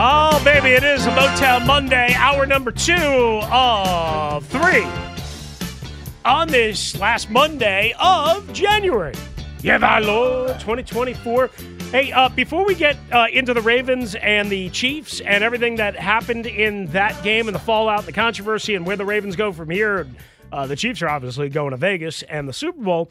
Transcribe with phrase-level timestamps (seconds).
[0.00, 2.92] Oh, baby, it is a Motown Monday, hour number two
[3.50, 4.86] of three
[6.24, 9.14] on this last Monday of January.
[9.60, 11.50] Yeah, my Lord, 2024.
[11.90, 15.96] Hey, uh, before we get uh, into the Ravens and the Chiefs and everything that
[15.96, 19.68] happened in that game and the fallout, the controversy, and where the Ravens go from
[19.68, 20.06] here,
[20.52, 23.10] uh, the Chiefs are obviously going to Vegas and the Super Bowl.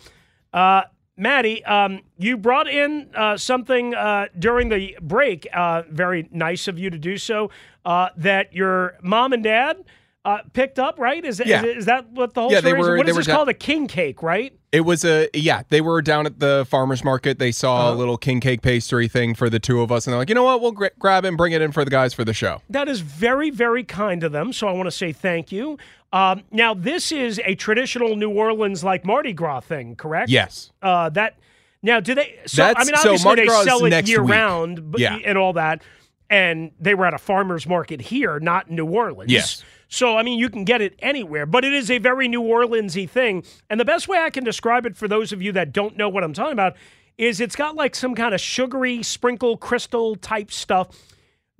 [1.17, 5.47] Maddie, um, you brought in uh, something uh, during the break.
[5.52, 7.50] Uh, very nice of you to do so.
[7.83, 9.83] Uh, that your mom and dad
[10.28, 11.23] uh, picked up, right?
[11.23, 11.64] Is, Yeah.
[11.64, 12.88] is, is that what the whole Yeah, they story is?
[12.88, 13.50] were- What they is this down- called?
[13.50, 14.52] A king cake, right?
[14.73, 15.61] It was a yeah.
[15.70, 17.39] They were down at the farmers market.
[17.39, 17.94] They saw Uh-huh.
[17.94, 20.36] a little king cake pastry thing for the two of us, and they're like, you
[20.36, 20.59] know what?
[20.61, 22.61] We'll gra- grab it and bring it in for the guys for the show.
[22.70, 24.52] That is very, very kind of them.
[24.52, 25.78] So I want to say thank you.
[26.11, 30.30] Um, now, this is a traditional New Orleans like Mardi Gras thing, correct?
[30.30, 30.72] Yes.
[30.81, 31.36] Uh, that
[31.81, 32.36] now do they?
[32.45, 34.31] So I That's- mean, so obviously Mardi they sell it year week.
[34.31, 35.17] round, but, Yeah.
[35.23, 35.81] and all that.
[36.30, 39.31] And they were at a farmers market here, not New Orleans.
[39.31, 39.64] Yes.
[39.88, 43.09] So I mean, you can get it anywhere, but it is a very New Orleansy
[43.09, 43.43] thing.
[43.69, 46.09] And the best way I can describe it for those of you that don't know
[46.09, 46.75] what I'm talking about
[47.17, 50.89] is it's got like some kind of sugary sprinkle crystal type stuff,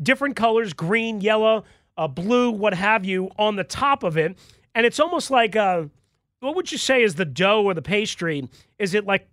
[0.02, 1.64] different colors, green, yellow,
[1.98, 4.38] uh, blue, what have you, on the top of it,
[4.76, 5.86] and it's almost like uh
[6.40, 8.48] what would you say is the dough or the pastry?
[8.78, 9.28] Is it like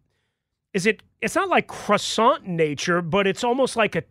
[0.72, 4.04] is it it's not like croissant nature, but it's almost like a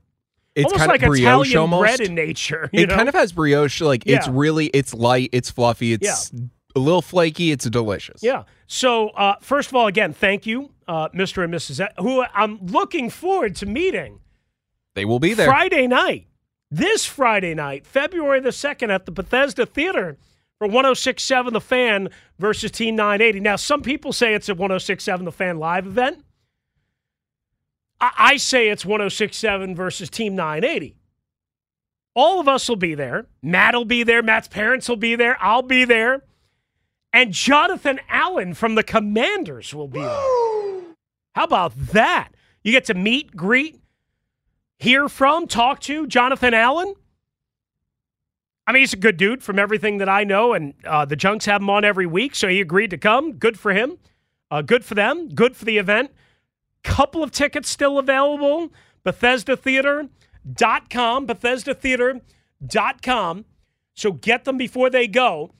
[0.55, 1.81] It's almost kind like of brioche Italian almost.
[1.81, 2.69] bread in nature.
[2.73, 2.95] It know?
[2.95, 3.81] kind of has brioche.
[3.81, 5.29] Like it's really it's light.
[5.31, 5.94] It's fluffy.
[5.94, 6.31] It's
[6.75, 7.51] a little flaky.
[7.51, 8.22] It's delicious.
[8.22, 8.44] Yeah.
[8.67, 11.44] So uh, first of all, again, thank you, uh, Mr.
[11.44, 11.85] and Mrs.
[11.85, 14.19] E- who I'm looking forward to meeting
[14.95, 15.47] They will be there.
[15.47, 16.28] Friday night.
[16.72, 20.17] This Friday night, February the 2nd at the Bethesda Theater
[20.57, 23.39] for 1067 The Fan versus Team 980.
[23.41, 26.23] Now, some people say it's a 1067 The Fan live event.
[28.18, 30.96] I, say it's 1067 versus Team 980.
[32.16, 33.28] All of us will be there.
[33.41, 34.22] Matt will be there.
[34.22, 35.38] Matt's parents will be there.
[35.40, 36.24] I'll be there.
[37.12, 40.86] And Jonathan Allen from the Commanders will be there.
[41.36, 42.30] How about that?
[42.64, 43.80] You get to meet, greet,
[44.78, 46.94] hear from, talk to Jonathan Allen.
[48.66, 51.46] I mean, he's a good dude from everything that I know, and uh, the Junks
[51.46, 53.34] have him on every week, so he agreed to come.
[53.34, 53.97] Good for him.
[54.50, 55.30] Uh, good for them.
[55.30, 56.12] Good for the event.
[56.83, 58.71] Couple of tickets still available.
[59.03, 61.25] Bethesda Theater.com.
[61.25, 63.45] Bethesda Theater.com.
[63.94, 65.51] So get them before they go.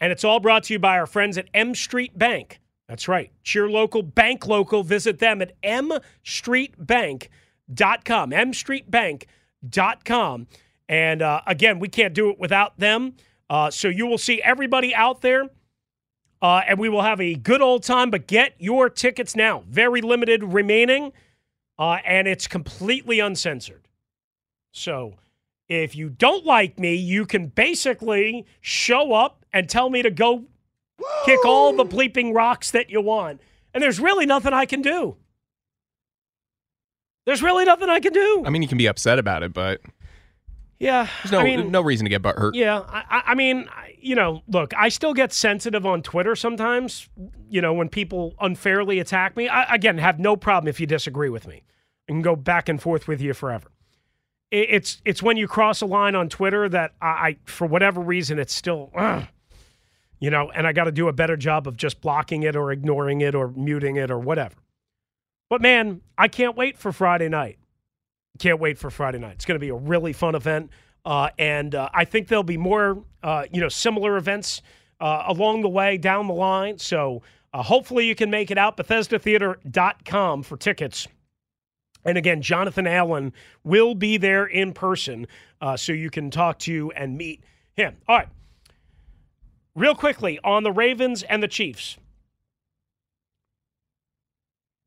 [0.00, 2.60] And it's all brought to you by our friends at M Street Bank.
[2.88, 3.30] That's right.
[3.42, 4.82] Cheer local, bank local.
[4.82, 8.30] Visit them at mstreetbank.com.
[8.30, 10.46] mstreetbank.com.
[10.86, 13.14] And uh, again, we can't do it without them.
[13.48, 15.48] Uh, so you will see everybody out there.
[16.44, 19.64] Uh, and we will have a good old time, but get your tickets now.
[19.66, 21.10] Very limited remaining,
[21.78, 23.88] uh, and it's completely uncensored.
[24.70, 25.14] So
[25.70, 30.44] if you don't like me, you can basically show up and tell me to go
[31.24, 33.40] kick all the bleeping rocks that you want.
[33.72, 35.16] And there's really nothing I can do.
[37.24, 38.42] There's really nothing I can do.
[38.44, 39.80] I mean, you can be upset about it, but
[40.84, 41.08] Yeah.
[41.22, 42.54] there's no I mean, no reason to get butt hurt.
[42.54, 43.68] Yeah, I, I- I mean,
[43.98, 47.08] you know, look, I still get sensitive on Twitter sometimes.
[47.48, 49.48] You know, when people unfairly attack me.
[49.48, 51.62] I, again, have no problem if you disagree with me.
[52.08, 53.70] I can go back and forth with you forever.
[54.50, 58.00] It, it's it's when you cross a line on Twitter that I, I for whatever
[58.00, 59.24] reason, it's still, ugh,
[60.20, 62.70] you know, and I got to do a better job of just blocking it or
[62.72, 64.56] ignoring it or muting it or whatever.
[65.48, 67.58] But man, I can't wait for Friday night.
[68.38, 69.34] Can't wait for Friday night.
[69.34, 70.70] It's going to be a really fun event.
[71.04, 74.62] Uh, and uh, I think there'll be more, uh, you know, similar events
[75.00, 76.78] uh, along the way down the line.
[76.78, 77.22] So
[77.52, 78.76] uh, hopefully you can make it out.
[78.76, 81.06] BethesdaTheater.com for tickets.
[82.04, 83.32] And again, Jonathan Allen
[83.62, 85.26] will be there in person,
[85.60, 87.42] uh, so you can talk to and meet
[87.74, 87.96] him.
[88.06, 88.28] All right.
[89.74, 91.96] Real quickly on the Ravens and the Chiefs.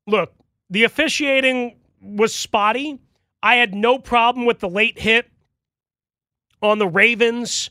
[0.06, 0.32] Look,
[0.70, 2.98] the officiating was spotty.
[3.42, 5.30] I had no problem with the late hit
[6.60, 7.70] on the Ravens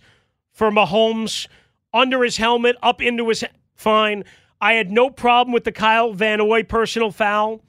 [0.52, 1.48] for Mahomes
[1.94, 3.44] under his helmet, up into his
[3.75, 4.24] fine.
[4.60, 7.62] I had no problem with the Kyle Van Noy personal foul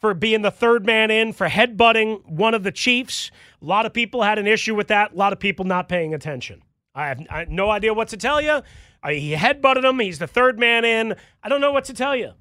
[0.00, 3.30] for being the third man in, for headbutting one of the Chiefs.
[3.62, 5.12] A lot of people had an issue with that.
[5.12, 6.62] A lot of people not paying attention.
[6.94, 8.62] I have, I have no idea what to tell you.
[9.02, 9.98] I, he headbutted him.
[9.98, 11.14] He's the third man in.
[11.42, 12.32] I don't know what to tell you.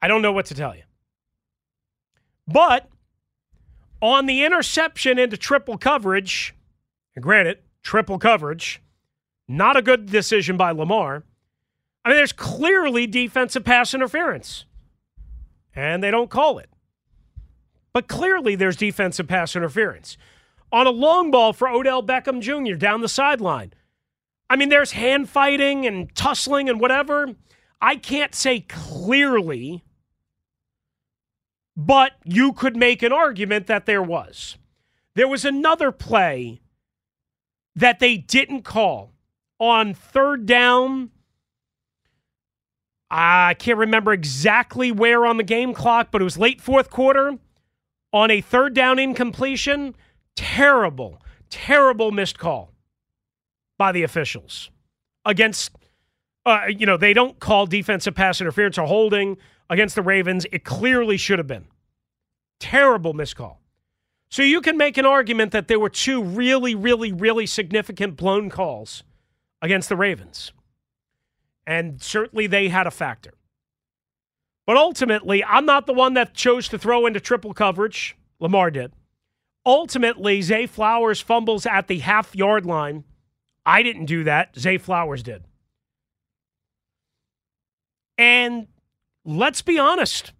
[0.00, 0.82] I don't know what to tell you.
[2.46, 2.88] But
[4.00, 6.54] on the interception into triple coverage,
[7.14, 8.82] and granted, triple coverage,
[9.48, 11.24] not a good decision by Lamar.
[12.04, 14.64] I mean, there's clearly defensive pass interference,
[15.74, 16.68] and they don't call it.
[17.92, 20.16] But clearly, there's defensive pass interference.
[20.72, 22.74] On a long ball for Odell Beckham Jr.
[22.76, 23.72] down the sideline.
[24.50, 27.34] I mean, there's hand fighting and tussling and whatever.
[27.80, 29.84] I can't say clearly,
[31.76, 34.56] but you could make an argument that there was.
[35.14, 36.60] There was another play
[37.76, 39.12] that they didn't call
[39.58, 41.10] on third down.
[43.10, 47.38] I can't remember exactly where on the game clock, but it was late fourth quarter
[48.12, 49.94] on a third down incompletion.
[50.36, 52.72] Terrible, terrible missed call
[53.78, 54.70] by the officials
[55.24, 55.76] against,
[56.44, 59.36] uh, you know, they don't call defensive pass interference or holding
[59.68, 60.46] against the Ravens.
[60.52, 61.66] It clearly should have been.
[62.60, 63.60] Terrible miscall.
[64.28, 68.50] So you can make an argument that there were two really, really, really significant blown
[68.50, 69.04] calls
[69.62, 70.52] against the Ravens.
[71.66, 73.32] And certainly they had a factor.
[74.66, 78.16] But ultimately, I'm not the one that chose to throw into triple coverage.
[78.40, 78.92] Lamar did.
[79.66, 83.04] Ultimately, Zay Flowers fumbles at the half yard line.
[83.64, 84.58] I didn't do that.
[84.58, 85.44] Zay Flowers did.
[88.18, 88.68] And
[89.24, 90.32] let's be honest,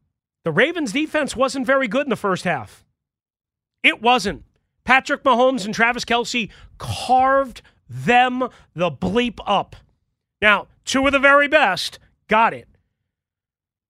[0.45, 2.85] the Ravens defense wasn't very good in the first half.
[3.83, 4.45] It wasn't.
[4.85, 9.77] Patrick Mahomes and Travis Kelce carved them the bleep up.
[10.43, 11.99] Now, two of the very best
[12.29, 12.69] got it.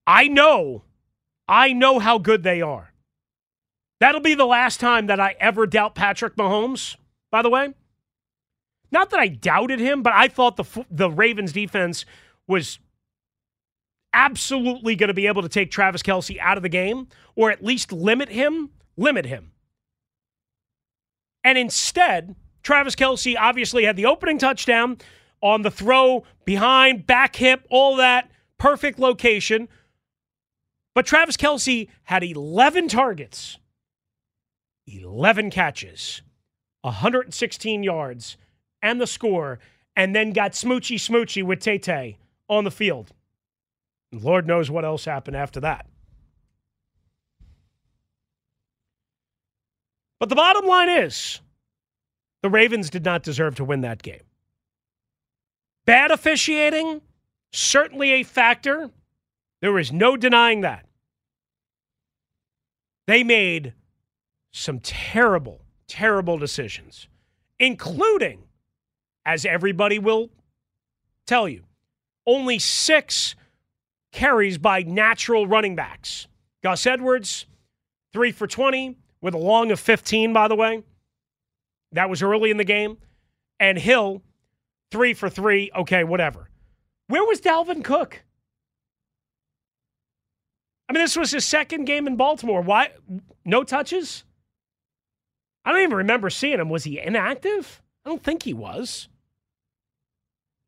[0.06, 0.82] I know,
[1.48, 2.92] I know how good they are.
[4.00, 6.96] That'll be the last time that I ever doubt Patrick Mahomes,
[7.30, 7.72] by the way.
[8.90, 12.04] Not that I doubted him, but I thought the, the Ravens defense
[12.46, 12.78] was
[14.14, 17.62] absolutely going to be able to take Travis Kelce out of the game or at
[17.62, 19.52] least limit him, limit him.
[21.42, 24.96] And instead, Travis Kelce obviously had the opening touchdown
[25.42, 29.68] on the throw behind, back hip, all that, perfect location.
[30.94, 33.58] But Travis Kelce had 11 targets,
[34.86, 36.22] 11 catches,
[36.80, 38.38] 116 yards,
[38.80, 39.58] and the score,
[39.96, 42.16] and then got smoochy smoochy with Tay
[42.48, 43.12] on the field.
[44.22, 45.86] Lord knows what else happened after that.
[50.20, 51.40] But the bottom line is
[52.42, 54.22] the Ravens did not deserve to win that game.
[55.86, 57.02] Bad officiating,
[57.52, 58.90] certainly a factor.
[59.60, 60.86] There is no denying that.
[63.06, 63.74] They made
[64.52, 67.08] some terrible, terrible decisions,
[67.58, 68.44] including,
[69.26, 70.30] as everybody will
[71.26, 71.64] tell you,
[72.26, 73.34] only six
[74.14, 76.28] carries by natural running backs.
[76.62, 77.46] Gus Edwards,
[78.12, 80.82] three for 20, with a long of 15, by the way.
[81.92, 82.96] That was early in the game.
[83.60, 84.22] And Hill,
[84.90, 85.70] three for three.
[85.76, 86.48] Okay, whatever.
[87.08, 88.22] Where was Dalvin Cook?
[90.88, 92.62] I mean, this was his second game in Baltimore.
[92.62, 92.90] Why?
[93.44, 94.24] No touches?
[95.64, 96.68] I don't even remember seeing him.
[96.68, 97.82] Was he inactive?
[98.04, 99.08] I don't think he was.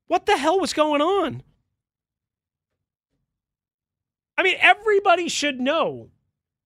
[0.09, 1.43] What the hell was going on?
[4.39, 6.11] I mean, everybody should know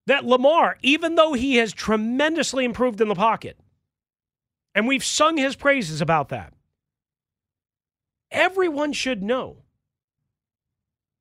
[0.07, 3.57] that Lamar, even though he has tremendously improved in the pocket,
[4.75, 6.53] and we've sung his praises about that.
[8.31, 9.59] Everyone should know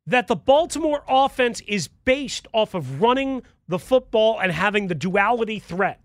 [0.05, 5.59] that the Baltimore offense is based off of running the football and having the duality
[5.59, 6.01] threat.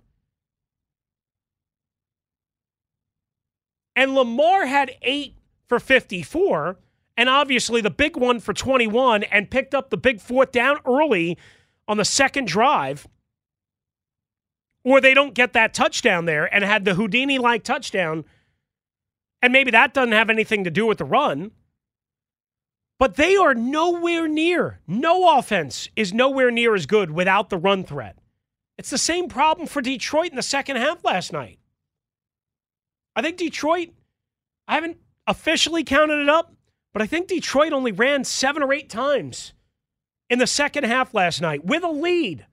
[3.96, 5.36] And Lamar had eight
[5.68, 6.76] for 54,
[7.16, 11.38] and obviously the big one for 21, and picked up the big fourth down early
[11.86, 13.06] on the second drive
[14.84, 18.24] or they don't get that touchdown there and had the Houdini like touchdown.
[19.42, 21.50] And maybe that doesn't have anything to do with the run.
[22.98, 27.82] But they are nowhere near, no offense is nowhere near as good without the run
[27.82, 28.18] threat.
[28.78, 31.58] It's the same problem for Detroit in the second half last night.
[33.16, 33.90] I think Detroit,
[34.68, 36.53] I haven't officially counted it up,
[36.94, 39.52] but I think Detroit only ran seven or eight times
[40.30, 42.46] in the second half last night with a lead.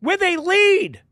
[0.00, 1.02] With a lead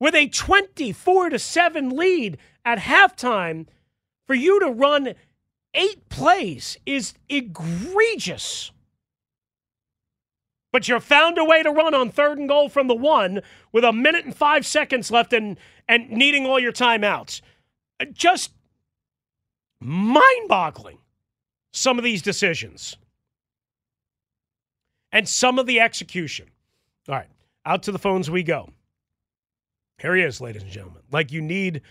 [0.00, 3.66] with a 24 to 7 lead at halftime
[4.26, 5.14] for you to run
[5.74, 8.70] eight plays is egregious.
[10.70, 13.40] But you found a way to run on third and goal from the one
[13.72, 15.56] with a minute and five seconds left and,
[15.88, 17.40] and needing all your timeouts.
[18.12, 18.52] Just
[19.80, 20.98] mind boggling,
[21.72, 22.96] some of these decisions
[25.12, 26.46] and some of the execution.
[27.08, 27.28] All right,
[27.64, 28.68] out to the phones we go.
[29.98, 31.02] Here he is, ladies and gentlemen.
[31.10, 31.82] Like you need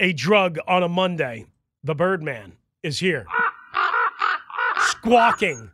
[0.00, 1.46] a drug on a Monday,
[1.82, 3.26] the Birdman is here,
[4.78, 5.70] squawking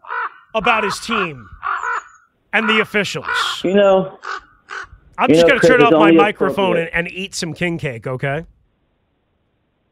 [0.54, 1.48] about his team
[2.52, 3.26] and the officials.
[3.64, 4.18] You know,
[5.18, 8.46] I'm just going to turn off my microphone and, and eat some king cake, okay?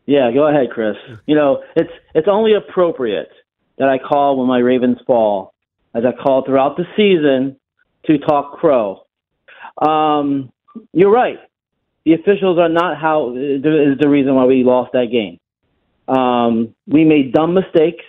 [0.06, 0.96] Yeah, go ahead, Chris.
[1.26, 3.30] You know, it's it's only appropriate
[3.78, 5.54] that I call when my Ravens fall,
[5.94, 7.56] as I call throughout the season
[8.06, 9.06] to talk crow.
[9.80, 10.52] Um,
[10.92, 11.38] you're right.
[12.04, 15.38] The officials are not how is the reason why we lost that game.
[16.14, 18.04] Um, we made dumb mistakes.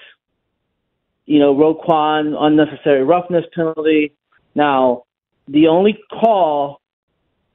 [1.26, 4.14] You know, Roquan unnecessary roughness penalty.
[4.56, 5.04] Now,
[5.48, 6.82] the only call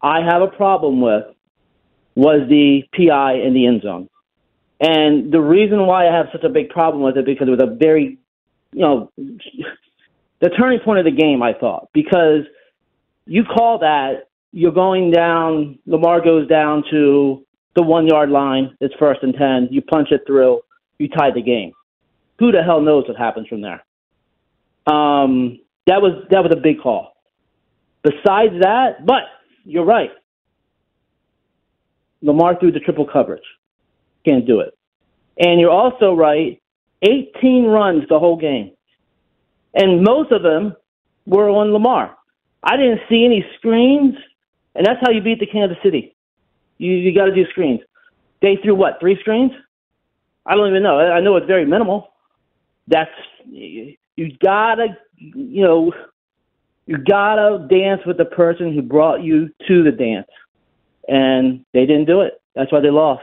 [0.00, 1.24] I have a problem with
[2.14, 4.08] was the PI in the end zone.
[4.80, 7.62] And the reason why I have such a big problem with it because it was
[7.62, 8.18] a very,
[8.72, 11.42] you know, the turning point of the game.
[11.42, 12.42] I thought because
[13.26, 15.78] you call that you're going down.
[15.86, 18.76] Lamar goes down to the one yard line.
[18.80, 19.68] It's first and ten.
[19.70, 20.60] You punch it through.
[20.98, 21.72] You tie the game.
[22.38, 23.84] Who the hell knows what happens from there?
[24.86, 27.16] Um, that was that was a big call.
[28.02, 29.22] Besides that, but
[29.64, 30.10] you're right.
[32.22, 33.42] Lamar threw the triple coverage.
[34.26, 34.76] Can't do it.
[35.38, 36.60] And you're also right.
[37.02, 38.72] 18 runs the whole game.
[39.74, 40.74] And most of them
[41.26, 42.16] were on Lamar.
[42.62, 44.14] I didn't see any screens,
[44.74, 46.16] and that's how you beat the Kansas City.
[46.78, 47.80] You you got to do screens.
[48.42, 49.52] They threw what three screens?
[50.44, 50.98] I don't even know.
[50.98, 52.12] I know it's very minimal.
[52.88, 53.10] That's
[53.46, 53.96] you
[54.42, 55.92] gotta you know
[56.86, 60.28] you gotta dance with the person who brought you to the dance,
[61.08, 62.40] and they didn't do it.
[62.54, 63.22] That's why they lost.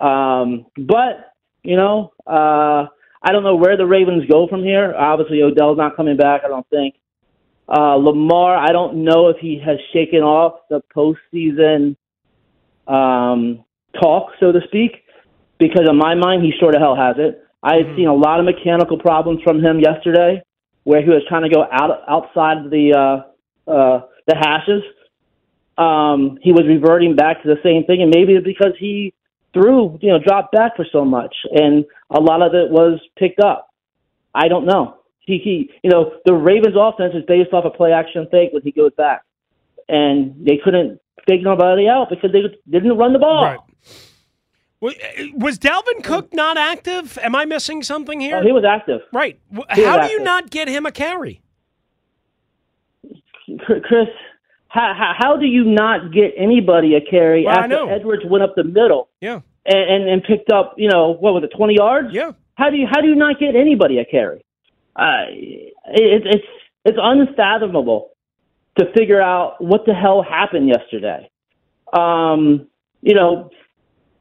[0.00, 2.86] Um, but you know, uh,
[3.22, 4.94] I don't know where the Ravens go from here.
[4.94, 6.42] Obviously, Odell's not coming back.
[6.44, 6.94] I don't think.
[7.68, 11.96] Uh, Lamar, I don't know if he has shaken off the postseason
[12.86, 13.64] um,
[14.00, 15.04] talk, so to speak,
[15.58, 17.44] because in my mind, he sure the hell has it.
[17.62, 20.42] I had seen a lot of mechanical problems from him yesterday,
[20.84, 24.82] where he was trying to go out outside the uh, uh, the hashes.
[25.76, 29.12] Um, he was reverting back to the same thing, and maybe it's because he
[29.58, 33.40] threw, you know, dropped back for so much, and a lot of it was picked
[33.40, 33.68] up.
[34.34, 34.98] I don't know.
[35.20, 38.62] He, he, you know, the Ravens' offense is based off a play action fake when
[38.62, 39.22] he goes back,
[39.88, 43.44] and they couldn't fake nobody out because they didn't run the ball.
[43.44, 45.34] Right.
[45.34, 47.18] Was Dalvin Cook not active?
[47.20, 48.36] Am I missing something here?
[48.36, 49.00] Oh, he was active.
[49.12, 49.38] right.
[49.74, 51.42] He How do you not get him a carry?
[53.66, 54.06] Chris,
[54.68, 57.90] how, how, how do you not get anybody a carry Well, after.
[57.90, 59.40] Edwards went up the middle Yeah.
[59.66, 62.08] and, and, and picked up, you know, what was it, 20 yards?
[62.12, 62.32] Yeah.
[62.56, 64.44] How do you how do you not get anybody a carry?
[64.96, 66.44] Uh, it, it's
[66.84, 68.10] it's unfathomable
[68.78, 71.30] to figure out what the hell happened yesterday.
[71.92, 72.66] Um,
[73.00, 73.50] you know,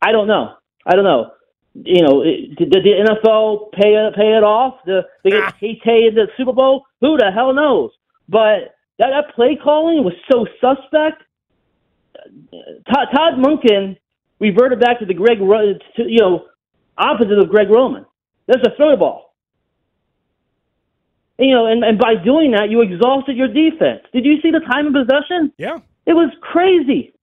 [0.01, 0.53] I don't know.
[0.85, 1.31] I don't know.
[1.73, 4.75] You know, it- did, did the NFL pay it pay it off?
[4.85, 5.51] The they Ah.
[5.59, 6.85] get Tay in the Super Bowl?
[7.01, 7.91] Who the hell knows?
[8.29, 11.23] But that, that play calling was so suspect.
[12.91, 13.97] Todd, Todd Monken
[14.39, 16.45] reverted back to the Greg, to, you know,
[16.97, 18.05] opposite of Greg Roman.
[18.47, 19.35] That's a throw ball.
[21.39, 24.01] And, you know, and, and by doing that, you exhausted your defense.
[24.13, 25.51] Did you see the time of possession?
[25.57, 25.77] Yeah.
[26.05, 27.13] It was crazy.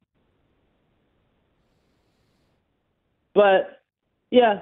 [3.35, 3.83] But
[4.31, 4.61] yeah,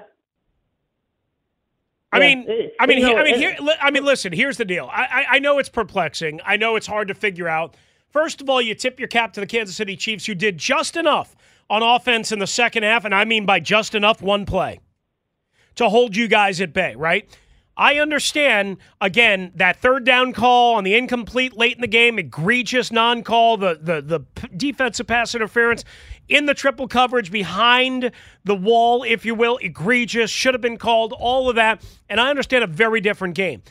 [2.13, 4.31] I Yeah, mean, it- I mean, know, I mean, here, I mean, listen.
[4.33, 4.89] Here's the deal.
[4.91, 6.39] I, I, I know it's perplexing.
[6.45, 7.75] I know it's hard to figure out.
[8.09, 10.95] First of all, you tip your cap to the Kansas City Chiefs, who did just
[10.95, 11.35] enough
[11.69, 14.79] on offense in the second half, and I mean by just enough, one play
[15.75, 16.93] to hold you guys at bay.
[16.95, 17.27] Right?
[17.75, 22.91] I understand again that third down call on the incomplete late in the game, egregious
[22.91, 24.19] non-call, the the the
[24.55, 25.83] defensive pass interference
[26.29, 28.11] in the triple coverage behind
[28.43, 31.83] the wall, if you will, egregious, should have been called, all of that.
[32.09, 33.61] And I understand a very different game.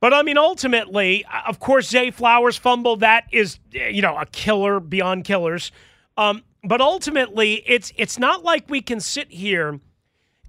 [0.00, 2.96] But I mean, ultimately, uh, of course, Zay Flowers fumble.
[2.96, 5.70] That is, eh, you know, a killer beyond killers.
[6.16, 9.78] Um, but ultimately, it's it's not like we can sit here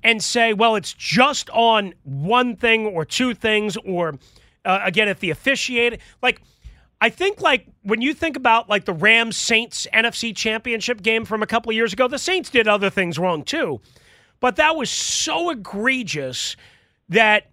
[0.03, 4.15] and say, well, it's just on one thing or two things, or
[4.65, 6.41] uh, again, if the officiated, like,
[7.03, 11.43] I think like when you think about like the Rams Saints NFC Championship game from
[11.43, 13.81] a couple of years ago, the Saints did other things wrong too.
[14.39, 16.55] but that was so egregious
[17.09, 17.51] that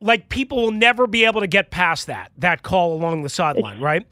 [0.00, 3.80] like people will never be able to get past that that call along the sideline,
[3.80, 4.06] right?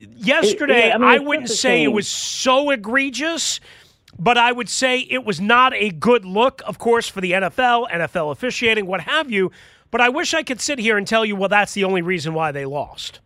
[0.00, 3.58] Yesterday, yeah, I mean, I wouldn't say it was so egregious,
[4.18, 7.88] but I would say it was not a good look, of course, for the NFL,
[7.90, 9.50] NFL officiating, what have you.
[9.90, 12.34] But I wish I could sit here and tell you, well, that's the only reason
[12.34, 13.20] why they lost.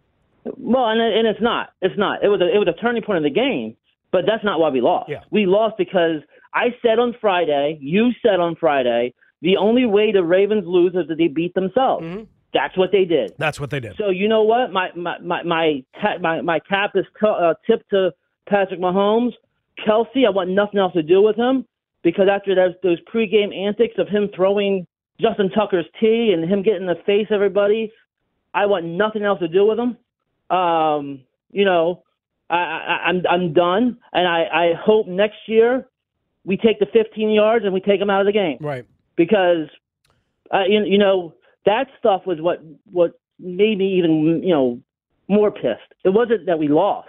[0.44, 1.70] Well, and, and it's not.
[1.82, 2.24] It's not.
[2.24, 3.76] It was a, it was a turning point in the game,
[4.12, 5.10] but that's not why we lost.
[5.10, 5.20] Yeah.
[5.30, 6.22] We lost because
[6.54, 11.08] I said on Friday, you said on Friday, the only way the Ravens lose is
[11.08, 12.04] that they beat themselves.
[12.04, 12.24] Mm-hmm.
[12.52, 13.32] That's what they did.
[13.38, 13.96] That's what they did.
[13.96, 14.72] So you know what?
[14.72, 15.84] My my my my
[16.20, 18.10] my, my cap is t- uh, tipped to
[18.48, 19.32] Patrick Mahomes.
[19.86, 21.64] Kelce, I want nothing else to do with him
[22.02, 24.86] because after those those pregame antics of him throwing
[25.20, 27.92] Justin Tucker's tee and him getting in the face of everybody,
[28.52, 29.96] I want nothing else to do with him.
[30.50, 32.02] Um, you know,
[32.48, 35.86] I, I I'm I'm done, and I I hope next year
[36.44, 38.86] we take the 15 yards and we take them out of the game Right.
[39.14, 39.68] because
[40.52, 41.34] uh, you, you know
[41.66, 44.80] that stuff was what what made me even you know
[45.28, 45.94] more pissed.
[46.04, 47.08] It wasn't that we lost;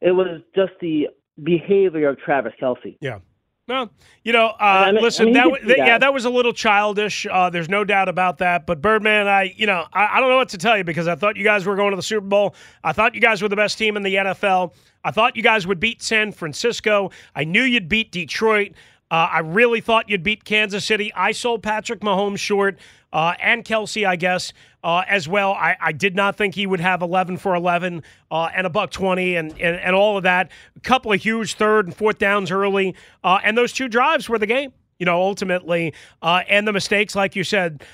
[0.00, 1.08] it was just the
[1.42, 2.98] behavior of Travis Kelce.
[3.00, 3.20] Yeah.
[3.68, 3.90] Well,
[4.24, 6.00] you know, uh, listen, that, you wa- can see yeah, that.
[6.00, 7.26] that was a little childish.
[7.30, 8.66] Uh, there's no doubt about that.
[8.66, 11.14] But Birdman, I, you know, I, I don't know what to tell you because I
[11.14, 12.54] thought you guys were going to the Super Bowl.
[12.82, 14.72] I thought you guys were the best team in the NFL.
[15.04, 17.10] I thought you guys would beat San Francisco.
[17.34, 18.72] I knew you'd beat Detroit.
[19.10, 21.12] Uh, I really thought you'd beat Kansas City.
[21.14, 22.78] I sold Patrick Mahomes short
[23.12, 24.52] uh, and Kelce, I guess,
[24.84, 25.52] uh, as well.
[25.52, 28.90] I, I did not think he would have 11 for 11 uh, and a buck
[28.90, 30.50] 20 and, and, and all of that.
[30.76, 32.94] A couple of huge third and fourth downs early.
[33.24, 34.72] Uh, and those two drives were the game.
[34.98, 37.84] You know, ultimately, uh, and the mistakes, like you said,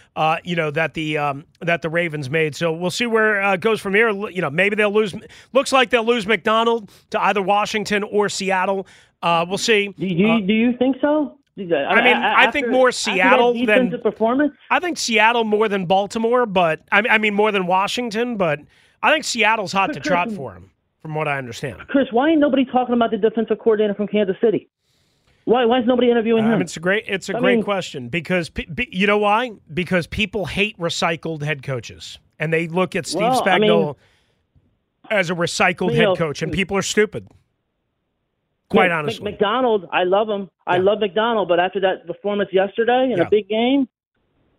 [0.43, 2.57] you know that the um, that the Ravens made.
[2.57, 4.09] So we'll see where it goes from here.
[4.09, 5.15] You know, maybe they'll lose.
[5.53, 8.87] Looks like they'll lose Macdonald to either Washington or Seattle.
[9.25, 9.89] Uh, we'll see.
[9.99, 11.39] Do you Uh, do you think so?
[11.57, 11.61] I,
[12.03, 14.53] mean, I think more Seattle than- performance.
[14.71, 18.59] I think Seattle more than Baltimore, but I mean, I mean more than Washington, but
[19.03, 21.79] I think Seattle's hot to trot for him, from what I understand.
[21.89, 24.69] Chris, why ain't nobody talking about the defensive coordinator from Kansas City?
[25.45, 26.61] Why why is nobody interviewing Um, him?
[26.61, 29.53] it's a great, it's a I great mean- question because pe- be- you know why?
[29.73, 33.95] Because people hate recycled head coaches, and they look at Steve Well, I Spagnuolo mean-
[35.11, 37.29] as a recycled head know, coach, and people are stupid.
[38.71, 40.51] Quite honestly, Macdonald, I love him.
[40.67, 40.83] I Yeah.
[40.83, 43.25] love Macdonald, but after that performance yesterday in Yeah.
[43.25, 43.89] a big game,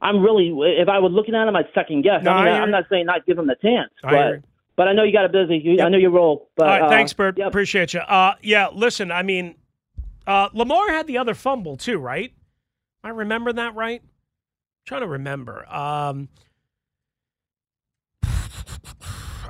[0.01, 0.49] I'm really.
[0.79, 2.23] If I was looking at him, I'd second guess.
[2.23, 4.39] No, I mean, I I'm not saying not give him the chance, I but agree.
[4.75, 5.57] but I know you got a busy.
[5.57, 5.85] You, Yep.
[5.85, 6.49] I know you roll.
[6.55, 7.37] But All right, uh, thanks, Bert.
[7.37, 7.47] Yep.
[7.47, 8.01] Appreciate you.
[8.01, 9.55] Uh, yeah, listen, I mean,
[10.27, 12.31] uh, Lamar had the other fumble too, right?
[13.03, 14.01] I remember that right.
[14.85, 15.65] trying to remember.
[15.73, 16.29] Um,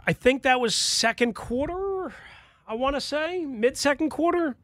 [0.07, 1.94] I think that was second quarter.
[2.67, 4.55] I want to say mid second quarter.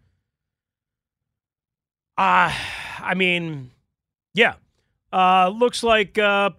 [2.17, 2.53] Uh,
[2.99, 3.71] I mean,
[4.33, 4.55] yeah.
[5.13, 6.49] Uh, looks like uh,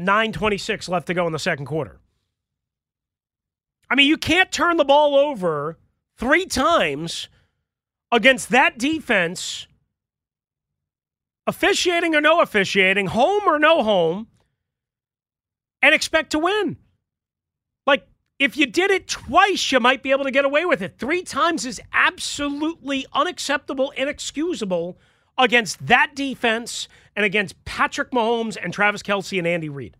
[0.00, 1.98] nine twenty six left to go in the second quarter.
[3.90, 5.76] I mean, you can't turn the ball over
[6.16, 7.28] three times
[8.10, 9.66] against that defense,
[11.46, 14.28] officiating or no officiating, home or no home,
[15.82, 16.78] and expect to win.
[18.42, 20.98] If you did it twice, you might be able to get away with it.
[20.98, 24.98] Three times is absolutely unacceptable, inexcusable
[25.38, 29.96] against that defense and against Patrick Mahomes and Travis Kelce and Andy Reid.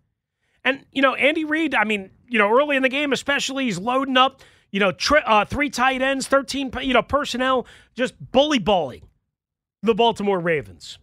[0.64, 3.78] And, you know, Andy Reid, I mean, you know, early in the game, especially, he's
[3.78, 8.59] loading up, you know, tri- uh, three tight ends, 13, you know, personnel, just bully
[8.59, 9.02] balling
[9.85, 10.98] the Baltimore Ravens,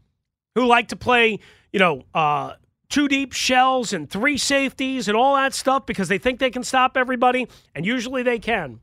[0.56, 1.40] who like to play,
[1.72, 2.56] you know, uh,
[2.90, 6.64] two deep shells and three safeties and all that stuff because they think they can
[6.64, 8.80] stop everybody, and usually they can.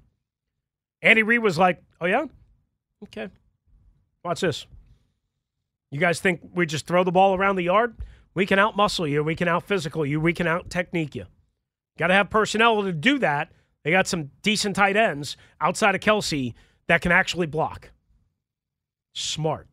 [1.03, 2.27] Andy Reid was like, oh, yeah?
[3.05, 3.29] Okay.
[4.25, 4.67] Watch this.
[5.91, 7.97] You guys think we just throw the ball around the yard?
[8.35, 9.23] We can out muscle you.
[9.23, 10.21] We can out physical you.
[10.21, 11.27] We can out technique you.
[11.99, 13.53] Got to have personnel to do that.
[13.83, 16.55] They got some decent tight ends outside of Kelce
[16.89, 17.91] that can actually block.
[19.15, 19.69] Smart.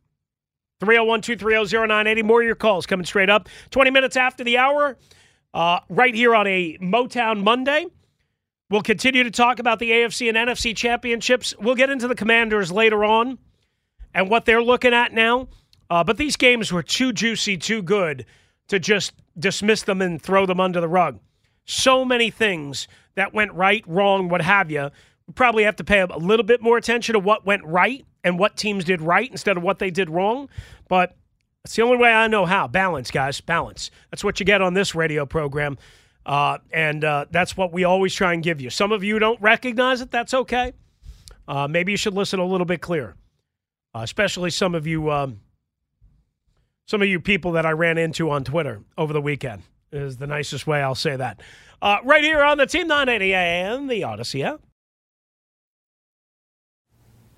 [0.84, 2.22] 301 230 0980.
[2.22, 3.48] More of your calls coming straight up.
[3.70, 4.96] 20 minutes after the hour,
[5.52, 7.86] uh, right here on a Motown Monday.
[8.70, 11.54] We'll continue to talk about the AFC and NFC championships.
[11.58, 13.38] We'll get into the commanders later on
[14.14, 15.48] and what they're looking at now.
[15.90, 18.24] Uh, but these games were too juicy, too good
[18.68, 21.20] to just dismiss them and throw them under the rug.
[21.66, 24.90] So many things that went right, wrong, what have you.
[25.34, 28.56] Probably have to pay a little bit more attention to what went right and what
[28.56, 30.48] teams did right instead of what they did wrong.
[30.88, 31.16] But
[31.64, 32.68] it's the only way I know how.
[32.68, 33.90] Balance, guys, balance.
[34.10, 35.78] That's what you get on this radio program.
[36.26, 38.70] Uh, and uh, that's what we always try and give you.
[38.70, 40.10] Some of you don't recognize it.
[40.10, 40.72] That's okay.
[41.46, 43.14] Uh, maybe you should listen a little bit clearer,
[43.94, 45.10] uh, especially some of you.
[45.10, 45.40] Um,
[46.86, 50.26] some of you people that I ran into on Twitter over the weekend is the
[50.26, 51.40] nicest way I'll say that.
[51.80, 54.60] Uh, right here on the Team 980 and the Audacy app.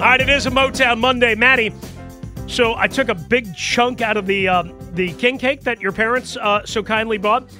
[0.00, 1.74] All right, it is a Motown Monday, Maddie.
[2.46, 5.92] So I took a big chunk out of the um, the king cake that your
[5.92, 7.50] parents uh, so kindly bought.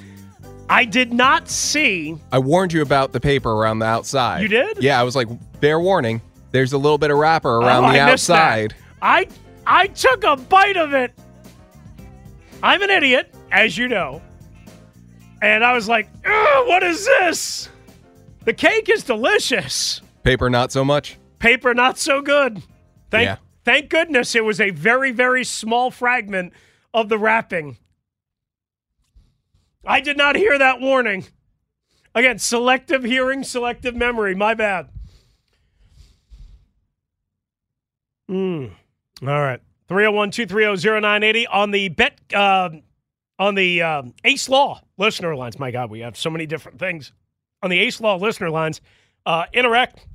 [0.71, 2.17] I did not see.
[2.33, 4.41] I warned you about the paper around the outside.
[4.41, 4.83] You did?
[4.83, 5.29] Yeah, I was like,
[5.61, 6.23] fair warning.
[6.51, 8.75] There's a little bit of wrapper around Oh, the I outside.
[9.03, 9.29] I
[9.67, 11.13] I took a bite of it.
[12.63, 14.23] I'm an idiot, as you know,
[15.43, 17.69] and I was like, "What is this?"
[18.47, 20.01] The cake is delicious.
[20.23, 21.19] Paper, not so much.
[21.41, 22.63] Paper not so good.
[23.11, 23.37] Thank Yeah.
[23.65, 26.53] thank goodness it was a very very small fragment
[26.95, 27.79] of the wrapping.
[29.85, 31.27] I did not hear that warning.
[32.15, 34.35] Again, selective hearing, selective memory.
[34.35, 34.91] My bad.
[38.29, 38.73] Mm.
[39.23, 39.61] All right.
[39.89, 42.71] 301 230 0980 on the bet, uh,
[43.39, 45.59] on the um, Ace Law listener lines.
[45.59, 47.13] My God, we have so many different things.
[47.63, 48.81] On the Ace Law listener lines,
[49.27, 50.07] uh, interact.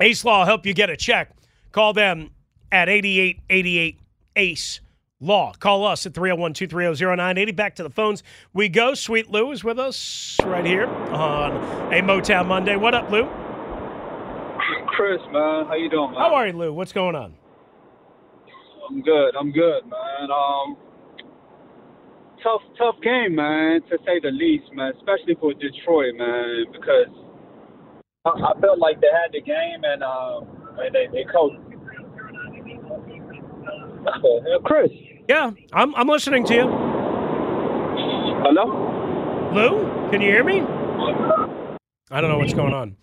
[0.00, 1.30] Ace Law will help you get a check.
[1.72, 2.30] Call them
[2.70, 3.98] at 8888
[4.36, 4.80] ACE
[5.20, 5.52] Law.
[5.58, 7.52] Call us at 301 230 0980.
[7.52, 8.94] Back to the phones we go.
[8.94, 11.52] Sweet Lou is with us right here on
[11.92, 12.76] a Motown Monday.
[12.76, 13.28] What up, Lou?
[14.88, 16.20] Chris, man, how you doing, man?
[16.20, 16.72] How are you, Lou?
[16.72, 17.34] What's going on?
[18.88, 19.34] I'm good.
[19.38, 20.30] I'm good, man.
[20.30, 20.76] Um,
[22.42, 24.92] tough, tough game, man, to say the least, man.
[24.96, 27.08] Especially for Detroit, man, because
[28.24, 30.40] I, I felt like they had the game and uh,
[30.78, 31.58] and they they coached.
[34.06, 34.90] Uh, Chris,
[35.28, 36.62] Yeah, I'm, I'm listening to you.
[38.42, 39.50] hello.
[39.54, 40.60] Lou, can you hear me?
[42.10, 42.96] I don't know what's going on.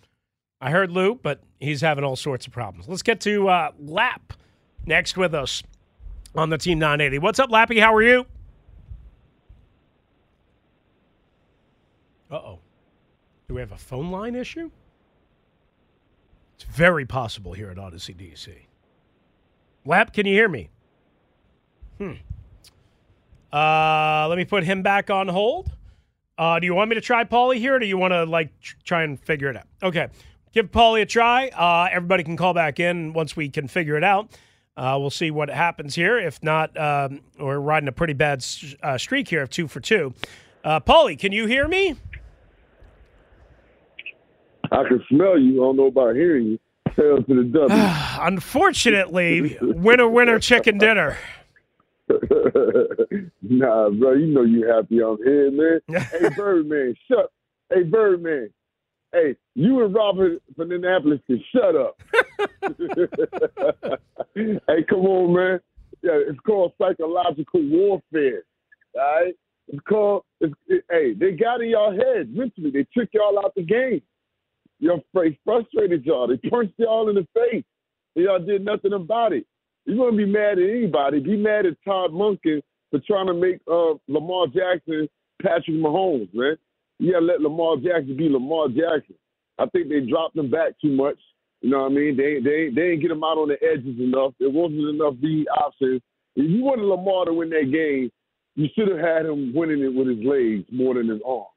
[0.60, 2.86] I heard Lou, but he's having all sorts of problems.
[2.88, 4.34] Let's get to uh, Lap
[4.84, 5.62] next with us
[6.34, 7.18] on the Team 980.
[7.18, 7.80] What's up, Lappy?
[7.80, 8.26] How are you?
[12.30, 12.58] Uh oh.
[13.48, 14.70] Do we have a phone line issue?
[16.60, 18.54] It's very possible here at Audacy DC.
[19.86, 20.68] Lap, can you hear me?
[21.96, 22.12] Hmm.
[23.50, 25.72] Uh, let me put him back on hold.
[26.36, 28.50] Uh, do you want me to try Paulie here, or do you want to like
[28.60, 29.68] tr- try and figure it out?
[29.82, 30.08] Okay,
[30.52, 31.48] give Paulie a try.
[31.48, 34.28] Uh, everybody can call back in once we can figure it out.
[34.76, 36.18] Uh, we'll see what happens here.
[36.18, 38.44] If not, um, we're riding a pretty bad
[38.82, 40.12] uh, streak here of two for two.
[40.62, 41.96] Uh, Paulie, can you hear me?
[44.70, 45.62] I can smell you.
[45.62, 46.58] I don't know about hearing you.
[46.96, 47.68] Tail to the W.
[48.20, 51.16] Unfortunately, winner, winner, chicken dinner.
[53.42, 55.80] nah, bro, you know you happy I'm here, man.
[56.10, 57.30] hey, Birdman, shut.
[57.72, 58.50] Hey, Birdman.
[59.12, 62.00] Hey, you and Robert from Indianapolis can shut up.
[64.34, 65.60] hey, come on, man.
[66.02, 68.42] Yeah, it's called psychological warfare.
[68.94, 69.34] All right?
[69.68, 72.70] It's called, it's, it, hey, they got in y'all heads mentally.
[72.70, 74.02] They took y'all out the game.
[74.80, 76.26] Y'all fr- frustrated y'all.
[76.26, 77.64] They punched y'all in the face.
[78.16, 79.46] And y'all did nothing about it.
[79.86, 81.20] You want to be mad at anybody?
[81.20, 85.08] Be mad at Todd Monken for trying to make uh, Lamar Jackson
[85.42, 86.56] Patrick Mahomes, man.
[86.98, 89.14] You gotta let Lamar Jackson be Lamar Jackson.
[89.58, 91.18] I think they dropped him back too much.
[91.62, 92.16] You know what I mean?
[92.16, 94.32] They they they didn't get him out on the edges enough.
[94.38, 96.02] There wasn't enough B options.
[96.36, 98.10] If you wanted Lamar to win that game,
[98.56, 101.49] you should have had him winning it with his legs more than his arm.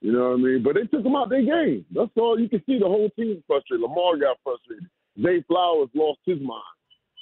[0.00, 0.62] You know what I mean?
[0.62, 1.84] But they took him out their game.
[1.90, 2.38] That's all.
[2.38, 3.82] You can see the whole team frustrated.
[3.82, 4.88] Lamar got frustrated.
[5.22, 6.62] Zay Flowers lost his mind.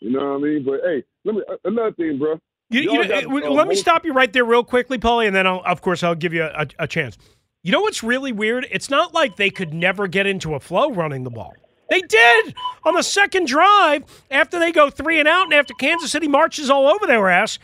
[0.01, 0.65] You know what I mean?
[0.65, 2.39] But hey, let me another thing, bro.
[2.71, 5.27] You, Y'all know, got, uh, uh, let me stop you right there, real quickly, Paulie,
[5.27, 7.17] and then I'll, of course I'll give you a, a chance.
[7.63, 8.67] You know what's really weird?
[8.71, 11.55] It's not like they could never get into a flow running the ball.
[11.89, 16.11] They did on the second drive after they go three and out, and after Kansas
[16.11, 17.59] City marches all over their ass.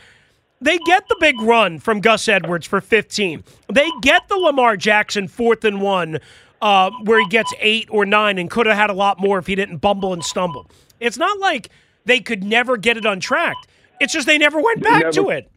[0.61, 3.43] They get the big run from Gus Edwards for 15.
[3.73, 6.19] They get the Lamar Jackson fourth and one,
[6.61, 9.47] uh, where he gets eight or nine and could have had a lot more if
[9.47, 10.69] he didn't bumble and stumble.
[10.99, 11.69] It's not like
[12.05, 13.67] they could never get it untracked.
[13.99, 15.51] It's just they never went back never- to it.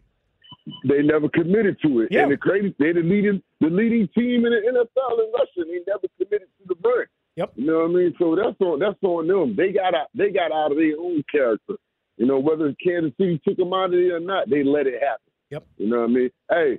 [0.89, 2.09] They never committed to it.
[2.11, 2.23] Yeah.
[2.23, 5.71] And the crazy, they're the leading, the leading team in the NFL in rushing.
[5.71, 7.05] They never committed to the burn.
[7.37, 7.53] Yep.
[7.57, 8.15] You know what I mean?
[8.19, 9.57] So that's on that's on them.
[9.57, 10.07] They got out.
[10.15, 11.75] They got out of their own character.
[12.17, 14.95] You know, whether Kansas City took them out of it or not, they let it
[15.03, 15.33] happen.
[15.51, 15.67] Yep.
[15.79, 16.31] You know what I mean?
[16.51, 16.79] Hey,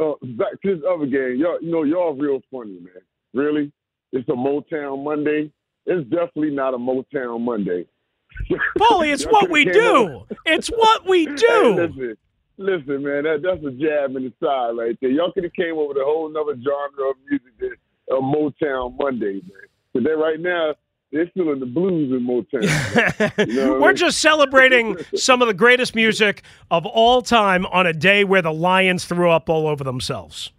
[0.00, 1.36] uh, back to this other game.
[1.38, 3.02] Y'all, you know, y'all real funny, man.
[3.34, 3.72] Really?
[4.12, 5.50] It's a Motown Monday.
[5.86, 7.86] It's definitely not a Motown Monday.
[8.78, 10.22] Paulie, it's what we do.
[10.46, 11.74] It's what we Hey, do.
[11.74, 12.16] listen,
[12.56, 15.10] listen, man, that, that's a jab in the side right there.
[15.10, 17.72] Y'all could have came up with a whole other genre of music than
[18.10, 19.68] a Motown Monday, man.
[19.92, 20.74] But then right now,
[21.12, 23.46] they're feeling the blues in Motown.
[23.48, 23.96] You know We're mean?
[23.96, 28.52] just celebrating some of the greatest music of all time on a day where the
[28.52, 30.52] Lions threw up all over themselves.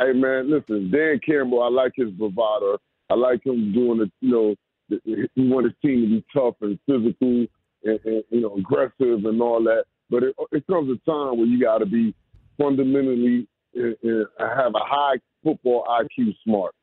[0.00, 2.78] Hey, man, listen, Dan Campbell, I like his bravado.
[3.10, 4.54] I like him doing it, you know,
[4.88, 7.46] the- he wants his team to be tough and physical
[7.84, 9.84] and, and you know, aggressive and all that.
[10.10, 12.14] But it, it comes a time where you got to be
[12.58, 13.46] fundamentally
[13.78, 16.74] uh, uh, have a high football IQ smart.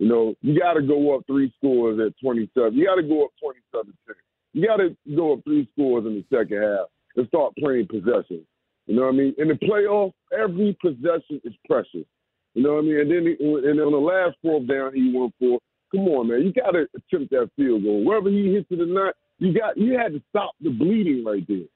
[0.00, 2.72] You know, you got to go up three scores at 27.
[2.72, 4.16] You got to go up 27 10.
[4.54, 6.86] You got to go up three scores in the second half
[7.16, 8.40] and start playing possession.
[8.86, 9.34] You know what I mean?
[9.36, 12.08] In the playoffs, every possession is precious.
[12.54, 13.00] You know what I mean?
[13.00, 15.60] And then, he, and on the last fourth down, he went for.
[15.92, 16.42] Come on, man!
[16.42, 18.04] You got to attempt that field goal.
[18.04, 21.44] Wherever he hits it or not, you got you had to stop the bleeding right
[21.48, 21.66] there.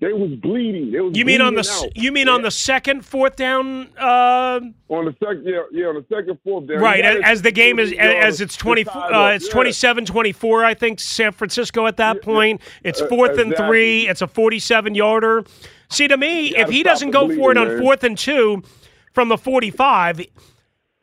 [0.00, 0.90] They was bleeding.
[0.90, 1.96] They was You mean on the out.
[1.96, 3.88] you mean on the second fourth down?
[3.96, 6.78] Uh, on the second yeah yeah on the second fourth down.
[6.78, 9.54] right, as, as the game is as it's twenty uh, it's Yeah.
[9.54, 12.60] 27-24, I think San Francisco at that point.
[12.82, 14.08] It's uh, fourth and three.
[14.08, 15.44] It's a forty-seven yarder.
[15.88, 17.80] See, to me, if he doesn't go for it on man.
[17.80, 18.62] fourth and two
[19.12, 20.18] from the forty-five,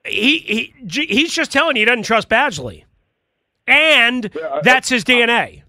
[0.06, 2.84] he he he's just telling you he doesn't trust Badgley,
[3.66, 5.64] and Yeah, that's his DNA.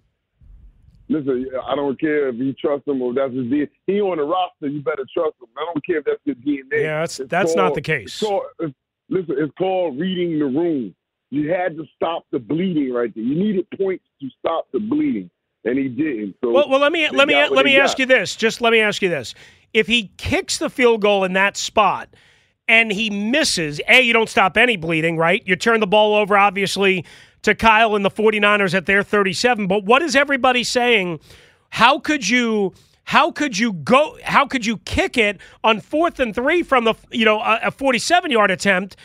[1.12, 3.68] Listen, I don't care if you trust him or that's his DNA.
[3.86, 5.48] He on the roster, you better trust him.
[5.56, 6.84] I don't care if that's his DNA.
[6.84, 8.14] Yeah, that's It's that's not the case.
[8.14, 8.74] It's called, it's,
[9.10, 10.94] listen, it's called reading the room.
[11.30, 13.24] You had to stop the bleeding right there.
[13.24, 15.30] You needed points to stop the bleeding,
[15.64, 16.36] and he didn't.
[16.42, 18.00] So Well, well, let me let me let me ask got.
[18.00, 18.36] you this.
[18.36, 19.34] Just let me ask you this:
[19.72, 22.08] If he kicks the field goal in that spot
[22.68, 25.42] and he misses, a you don't stop any bleeding, right?
[25.46, 27.04] You turn the ball over, obviously,
[27.42, 29.66] to Kyle and the 49ers at their 37.
[29.66, 31.20] But what is everybody saying?
[31.70, 32.74] How could you?
[33.04, 34.16] How could you go?
[34.22, 38.30] How could you kick it on fourth and three from the you know a 47
[38.30, 38.96] yard attempt?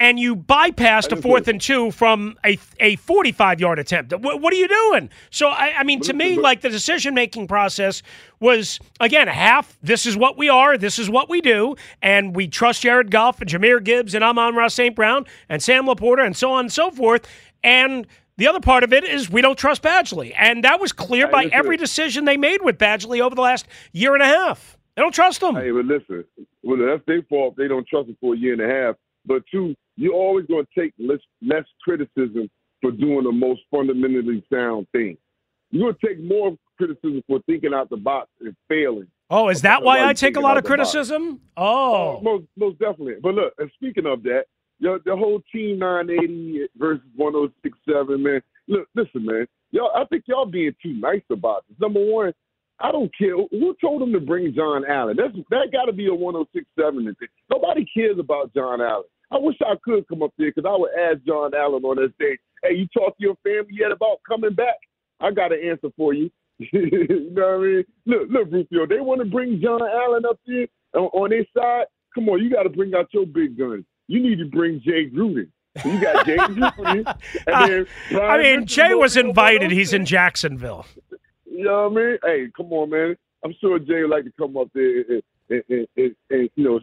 [0.00, 4.12] and you bypassed a fourth and two from a a 45 yard attempt.
[4.12, 5.08] What, what are you doing?
[5.30, 8.02] So, I, I mean, to me, like the decision making process
[8.40, 12.48] was, again, half this is what we are, this is what we do, and we
[12.48, 14.94] trust Jared Goff and Jahmyr Gibbs and Amon-Ra St.
[14.94, 17.26] Brown and Sam LaPorta and so on and so forth.
[17.64, 20.32] And the other part of it is we don't trust Badgley.
[20.38, 21.54] And that was clear Hey, by listen.
[21.58, 24.76] every decision they made with Badgley over the last year and a half.
[24.96, 25.56] They don't trust him.
[25.56, 26.24] Hey, but listen,
[26.62, 27.56] well, that's their fault.
[27.56, 28.94] They don't trust him for a year and a half.
[29.26, 32.48] But two, you're always going to take less, less criticism
[32.82, 35.16] for doing the most fundamentally sound thing.
[35.70, 39.08] You're going to take more criticism for thinking out the box and failing.
[39.30, 40.68] oh, is that Why I take a lot of box?
[40.70, 41.40] criticism?
[41.56, 42.20] Oh.
[42.20, 43.14] most most definitely.
[43.22, 44.44] But look, and speaking of that,
[44.80, 48.40] the, the whole team 980 versus 1067, man.
[48.68, 49.46] Look, listen, man.
[49.70, 51.78] Y'all, I think y'all being too nice about this.
[51.80, 52.32] Number one,
[52.80, 55.16] I don't care who told them to bring John Allen.
[55.16, 57.04] That's that got to be a 1067.
[57.04, 57.28] thing.
[57.50, 59.04] Nobody cares about John Allen.
[59.30, 62.16] I wish I could come up there because I would ask John Allen on that
[62.18, 64.76] day, "Hey, you talk to your family yet about coming back?"
[65.20, 66.30] I got an answer for you.
[66.58, 67.84] you know what I mean?
[68.06, 68.86] Look, look, Rufio.
[68.86, 71.86] They want to bring John Allen up there on, on their side.
[72.14, 73.84] Come on, you got to bring out your big guns.
[74.06, 75.48] You need to bring Jay Gruden.
[75.84, 77.18] You got Jay Gruden.
[77.46, 79.70] And then I mean, Jay was invited.
[79.70, 80.86] He's in Jacksonville.
[81.46, 82.18] You know what I mean?
[82.22, 83.16] Hey, come on, man.
[83.44, 86.64] I'm sure Jay would like to come up there and, and, and, and, and you
[86.64, 86.80] know,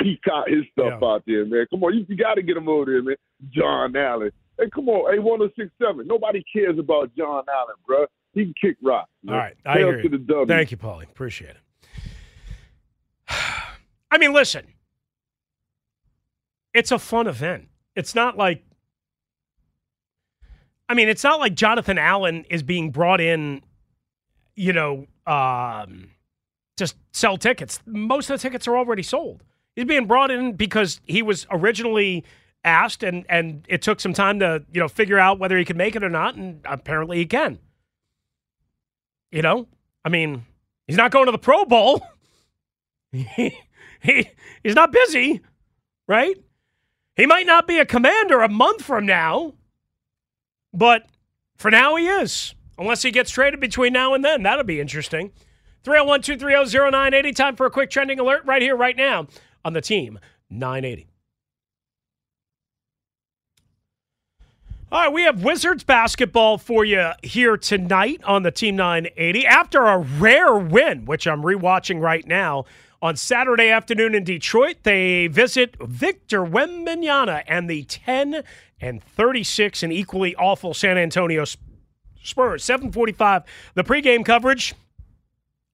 [0.00, 1.08] peacock his stuff Yeah.
[1.08, 1.66] out there, man.
[1.70, 3.16] Come on, you, you got to get him over there, man.
[3.50, 4.30] John Allen.
[4.58, 5.12] Hey, come on.
[5.12, 6.06] Hey, 1067.
[6.06, 8.06] Nobody cares about John Allen, bro.
[8.34, 9.08] He can kick rock.
[9.22, 9.34] man.
[9.34, 10.02] All right, I Hail agree.
[10.04, 10.46] to the W.
[10.46, 11.04] Thank you, Paulie.
[11.04, 11.56] Appreciate it.
[14.10, 14.66] I mean, listen,
[16.74, 17.68] it's a fun event.
[17.94, 18.64] It's not like,
[20.88, 23.62] I mean, it's not like Jonathan Allen is being brought in,
[24.56, 26.10] you know, um,
[26.76, 27.80] to sell tickets.
[27.86, 29.42] Most of the tickets are already sold.
[29.76, 32.24] He's being brought in because he was originally
[32.64, 35.76] asked, and and it took some time to you know figure out whether he could
[35.76, 37.58] make it or not, and apparently he can.
[39.30, 39.66] You know,
[40.04, 40.44] I mean,
[40.86, 42.02] he's not going to the Pro Bowl.
[43.12, 43.56] he,
[44.00, 44.28] he
[44.62, 45.40] he's not busy,
[46.06, 46.36] right?
[47.16, 49.54] He might not be a commander a month from now,
[50.72, 51.06] but
[51.56, 52.54] for now he is.
[52.78, 54.42] unless he gets traded between now and then.
[54.42, 55.30] That'll be interesting.
[55.84, 57.32] 301 230 0980.
[57.32, 59.26] Time for a quick trending alert right here, right now
[59.64, 60.18] on the team
[60.50, 61.08] 980.
[64.90, 69.86] All right, we have Wizards basketball for you here tonight on the Team 980 after
[69.86, 72.66] a rare win, which I'm rewatching right now.
[73.02, 78.44] On Saturday afternoon in Detroit, they visit Victor Wembanyama and the 10
[78.80, 81.44] and 36 and equally awful San Antonio
[82.22, 82.62] Spurs.
[82.62, 83.42] 745,
[83.74, 84.76] the pregame coverage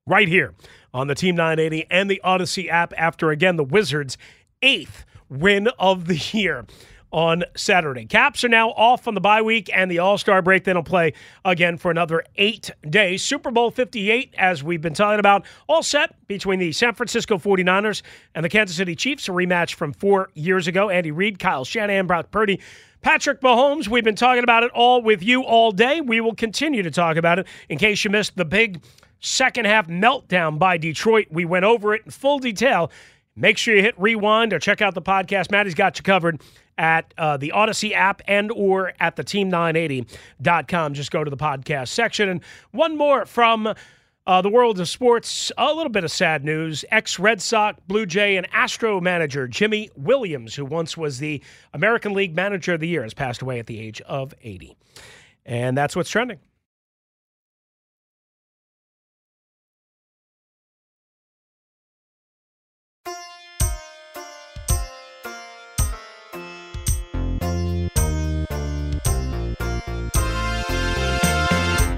[0.07, 0.55] right here
[0.95, 4.17] on the Team 980 and the Audacy app after, again, the Wizards'
[4.63, 6.65] eighth win of the year
[7.13, 8.05] on Saturday.
[8.05, 10.65] Caps are now off on the bye week and the All Star break.
[10.65, 11.13] Then will play
[11.45, 13.23] again for another eight days.
[13.23, 18.03] Super Bowl 58, as we've been talking about, all set between the San Francisco 49ers
[18.35, 20.91] and the Kansas City Chiefs, a rematch from four years ago.
[20.91, 22.61] Andy Reid, Kyle Shanahan, Brock Purdy.
[23.01, 26.01] Patrick Mahomes, we've been talking about it all with you all day.
[26.01, 28.83] We will continue to talk about it in case you missed the big
[29.21, 31.29] second half meltdown by Detroit.
[31.31, 32.91] We went over it in full detail.
[33.37, 35.53] Make sure you hit rewind or check out the podcast.
[35.53, 36.41] Maddie's got you covered
[36.79, 40.95] at uh, the Audacy app and or at the team980.com.
[40.95, 42.29] Just go to the podcast section.
[42.29, 43.75] And one more from
[44.27, 46.85] uh, the world of sports, a little bit of sad news.
[46.91, 52.13] Ex Red Sox, Blue Jay, and Astro manager Jimy Williams, who once was the American
[52.13, 54.77] League Manager of the Year, has passed away at the age of 80.
[55.45, 56.39] And that's what's trending.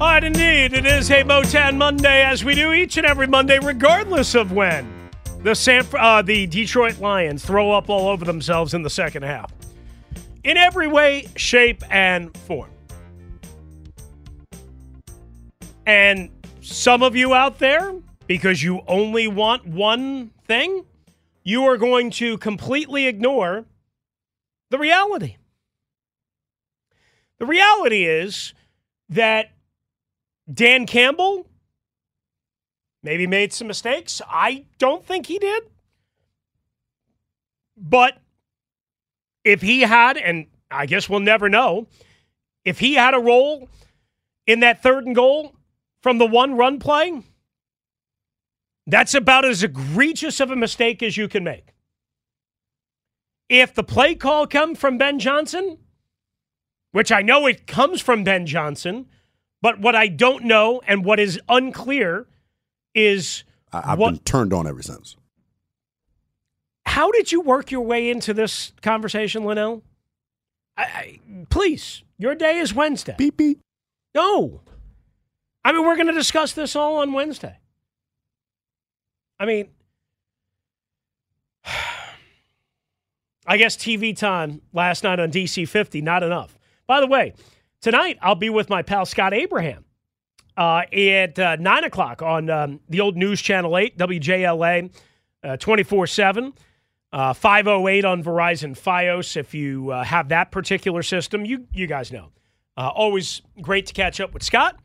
[0.01, 0.73] All right, indeed.
[0.73, 5.11] It is a Motown Monday, as we do each and every Monday, regardless of when
[5.43, 9.53] the San, uh, the Detroit Lions throw up all over themselves in the second half.
[10.43, 12.71] In every way, shape, and form.
[15.85, 16.31] And
[16.63, 17.95] some of you out there,
[18.27, 20.87] because you only want one thing,
[21.45, 23.67] you are going to completely ignore
[24.71, 25.37] the reality.
[27.37, 28.55] The reality is
[29.11, 29.51] that
[30.53, 31.47] Dan Campbell
[33.03, 34.21] maybe made some mistakes.
[34.29, 35.65] I don't think he did.
[37.77, 38.19] But
[39.45, 41.87] if he had, and I guess we'll never know,
[42.65, 43.69] if he had a role
[44.47, 45.55] in that third and goal
[46.03, 47.23] from the one run play,
[48.87, 51.75] that's about as egregious of a mistake as you can make.
[53.49, 55.79] If the play call come from Ben Johnson,
[56.93, 59.07] which I know it comes from Ben Johnson,
[59.63, 62.27] but what I don't know and what is unclear
[62.95, 65.17] is I, have what, been turned on ever since.
[66.87, 69.83] How did you work your way into this conversation, Linnell?
[70.77, 71.21] I, I,
[71.51, 73.15] please, your day is Wednesday.
[73.17, 73.61] Beep beep.
[74.15, 74.61] No.
[75.65, 77.59] I mean, we're going to discuss this all on Wednesday.
[79.39, 79.69] I mean,
[83.47, 86.57] I guess TV time last night on DC 50, not enough.
[86.87, 87.35] By the way,
[87.81, 89.85] tonight I'll be with my pal Scott Abraham
[90.57, 94.93] uh, at uh, 9 o'clock on um, the old News Channel 8, WJLA,
[95.43, 96.53] uh, 24 7.
[97.13, 99.37] Uh, 508 on Verizon Fios.
[99.37, 102.31] If you uh, have that particular system, you you guys know.
[102.77, 104.79] Uh, always great to catch up with Scott.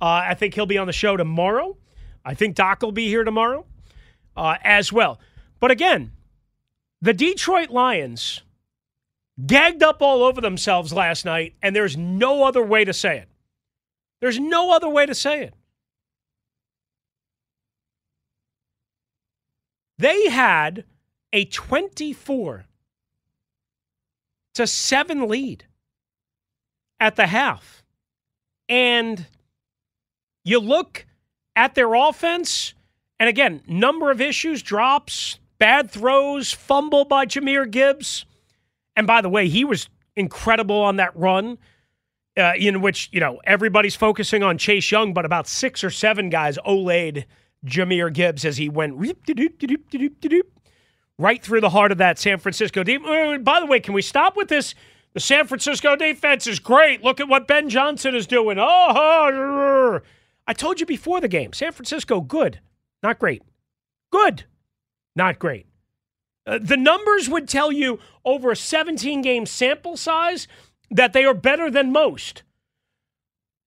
[0.00, 1.76] I think he'll be on the show tomorrow.
[2.24, 3.66] I think Doc will be here tomorrow
[4.36, 5.18] as well.
[5.58, 6.12] But again,
[7.00, 8.42] the Detroit Lions
[9.46, 13.28] gagged up all over themselves last night, and there's no other way to say it.
[14.20, 15.54] There's no other way to say it.
[19.98, 20.84] They had
[21.32, 22.66] a 24
[24.54, 25.64] to 7 lead
[27.00, 27.82] at the half.
[28.68, 29.26] And
[30.44, 31.06] you look
[31.56, 32.74] at their offense,
[33.18, 38.24] and again, number of issues, drops, bad throws, fumble by Jahmyr Gibbs.
[38.96, 41.58] And by the way, he was incredible on that run,
[42.36, 46.30] uh, in which, you know, everybody's focusing on Chase Young, but about six or seven
[46.30, 47.24] guys olayed
[47.66, 48.94] Jahmyr Gibbs as he went
[51.18, 53.08] right through the heart of that San Francisco defense.
[53.08, 54.74] Uh, by the way, can we stop with this?
[55.14, 57.04] The San Francisco defense is great.
[57.04, 58.58] Look at what Ben Johnson is doing.
[58.58, 60.00] Oh,
[60.46, 62.60] I told you before the game San Francisco, good,
[63.02, 63.42] not great.
[64.10, 64.44] Good,
[65.14, 65.66] not great.
[66.46, 70.48] Uh, the numbers would tell you over a 17 game sample size
[70.90, 72.42] that they are better than most.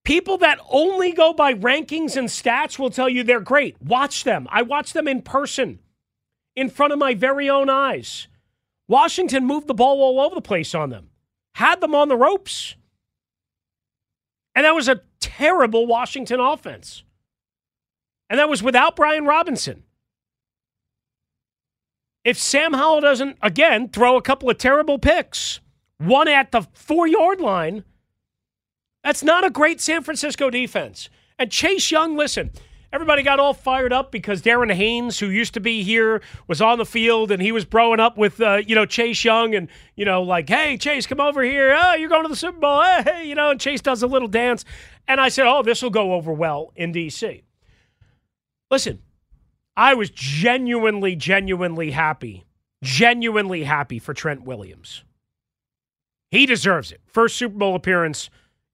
[0.03, 3.81] People that only go by rankings and stats will tell you they're great.
[3.81, 4.47] Watch them.
[4.51, 5.79] I watch them in person,
[6.55, 8.27] in front of my very own eyes.
[8.87, 11.09] Washington moved the ball all over the place on them,
[11.55, 12.75] had them on the ropes.
[14.53, 17.03] And that was a terrible Washington offense.
[18.29, 19.84] And that was without Brian Robinson.
[22.25, 25.59] If Sam Howell doesn't, again, throw a couple of terrible picks,
[25.99, 27.83] one at the four yard line,
[29.03, 31.07] that's not a great San Francisco defense.
[31.37, 32.49] And Chase Young, listen,
[32.91, 36.79] everybody got all fired up because Darren Haynes, who used to be here, was on
[36.79, 40.05] the field and he was growing up with, uh, you know, Chase Young and, you
[40.05, 41.77] know, like, hey, Chase, come over here.
[41.79, 42.81] Oh, you're going to the Super Bowl.
[42.81, 44.65] Hey, you know, and Chase does a little dance.
[45.07, 47.43] And I said, oh, this will go over well in D.C.
[48.71, 48.99] Listen,
[49.77, 52.45] I was genuinely, genuinely happy,
[52.83, 55.03] genuinely happy for Trent Williams.
[56.31, 57.01] He deserves it.
[57.05, 58.29] First Super Bowl appearance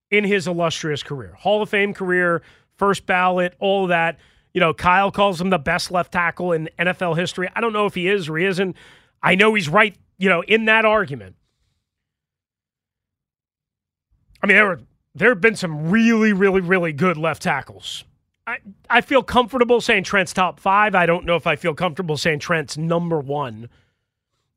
[0.09, 2.41] in his illustrious career, Hall of Fame career,
[2.77, 4.19] first ballot, all that.
[4.53, 7.49] You know, Kyle calls him the best left tackle in NFL history.
[7.55, 8.75] I don't know if he is or he isn't.
[9.23, 11.35] I know he's right, you know, in that argument.
[14.43, 14.81] I mean, there were
[15.13, 18.03] there have been some really, really, really good left tackles.
[18.47, 18.57] I,
[18.89, 20.95] I feel comfortable saying Trent's top five.
[20.95, 23.69] I don't know if I feel comfortable saying Trent's number one,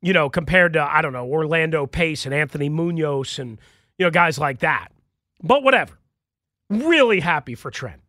[0.01, 3.59] you know, compared to, I don't know, Orlando Pace and Anthony Munoz and,
[3.97, 4.89] you know, guys like that.
[5.43, 5.97] But whatever.
[6.69, 8.01] Really happy for Trent,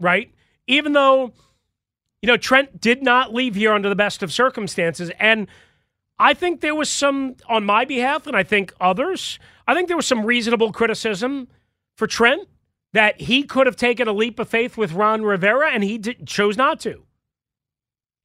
[0.00, 0.32] right?
[0.66, 1.32] Even though,
[2.22, 5.10] you know, Trent did not leave here under the best of circumstances.
[5.18, 5.46] And
[6.18, 9.96] I think there was some, on my behalf, and I think others, I think there
[9.96, 11.48] was some reasonable criticism
[11.96, 12.48] for Trent
[12.92, 16.56] that he could have taken a leap of faith with Ron Rivera and he chose
[16.56, 17.04] not to.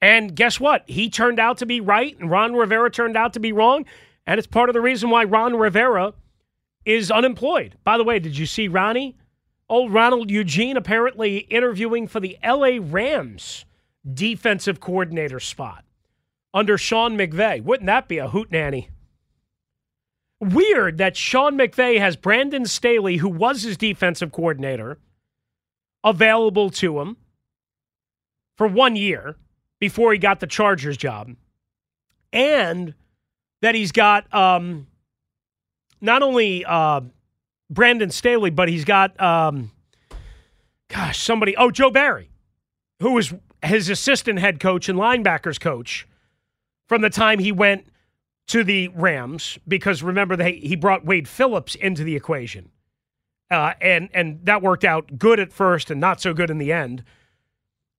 [0.01, 0.83] And guess what?
[0.87, 3.85] He turned out to be right and Ron Rivera turned out to be wrong.
[4.25, 6.13] And it's part of the reason why Ron Rivera
[6.85, 7.77] is unemployed.
[7.83, 9.17] By the way, did you see Ronnie?
[9.69, 13.65] Old Ronald Eugene apparently interviewing for the LA Rams
[14.11, 15.85] defensive coordinator spot
[16.53, 17.61] under Sean McVay.
[17.61, 18.89] Wouldn't that be a hootenanny?
[20.43, 24.97] Weird that Sean McVay has Brandon Staley, who was his defensive coordinator,
[26.03, 27.17] available to him
[28.57, 29.37] for one year
[29.79, 31.35] before he got the Chargers job,
[32.31, 32.93] and
[33.61, 34.87] that he's got um,
[36.01, 37.01] not only uh,
[37.69, 39.71] Brandon Staley, but he's got, um,
[40.89, 42.29] gosh, somebody, oh, Joe Barry,
[42.99, 43.33] who was
[43.63, 46.07] his assistant head coach and linebackers coach
[46.87, 47.87] from the time he went
[48.47, 52.69] to the Rams because remember they, he brought Wade Phillips into the equation,
[53.49, 56.71] uh, and and that worked out good at first and not so good in the
[56.71, 57.03] end.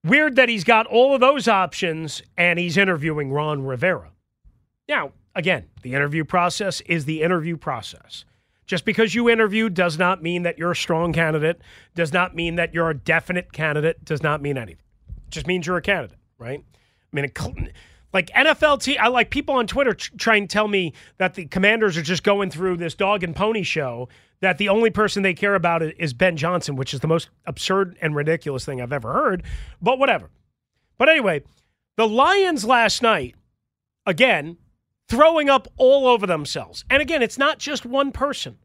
[0.03, 4.11] Weird that he's got all of those options and he's interviewing Ron Rivera.
[4.87, 8.23] Now, again, the interview process is the interview process.
[8.67, 11.61] Just because you interview does not mean that you're a strong candidate,
[11.93, 14.83] does not mean that you're a definite candidate, does not mean anything.
[15.27, 16.63] It just means you're a candidate, right?
[16.63, 17.25] I mean,
[18.15, 21.47] like NFL team, I like people on Twitter tr- try and tell me that the
[21.47, 24.07] Commanders are just going through this dog and pony show.
[24.39, 27.97] That the only person they care about is Ben Johnson, which is the most absurd
[28.01, 29.43] and ridiculous thing I've ever heard.
[29.81, 30.29] But whatever.
[30.97, 31.43] But anyway,
[31.97, 33.35] the Lions last night,
[34.05, 34.57] again,
[35.09, 36.85] throwing up all over themselves.
[36.89, 38.57] And again, it's not just one person.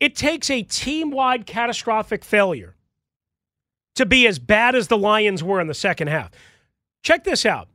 [0.00, 2.76] It takes a team-wide catastrophic failure
[3.94, 6.30] to be as bad as the Lions were in the second half.
[7.02, 7.68] Check this out.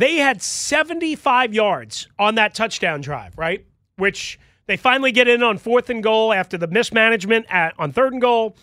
[0.00, 3.66] They had 75 yards on that touchdown drive, right?
[3.96, 8.14] Which they finally get in on fourth and goal after the mismanagement at, on third
[8.14, 8.56] and goal.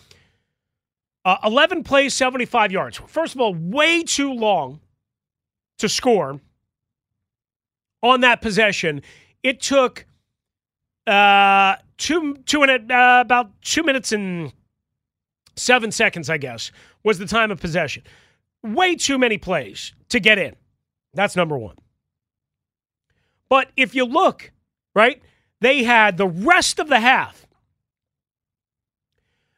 [1.24, 3.00] Uh, 11 plays, 75 yards.
[3.06, 4.80] First of all, way too long
[5.78, 6.40] to score
[8.02, 9.00] on that possession.
[9.44, 10.06] It took
[11.06, 14.52] uh, two, two and uh, about two minutes and
[15.54, 16.72] seven seconds, I guess,
[17.04, 18.02] was the time of possession.
[18.64, 20.56] Way too many plays to get in.
[21.18, 21.74] That's number one.
[23.48, 24.52] But if you look,
[24.94, 25.20] right,
[25.60, 27.44] they had the rest of the half,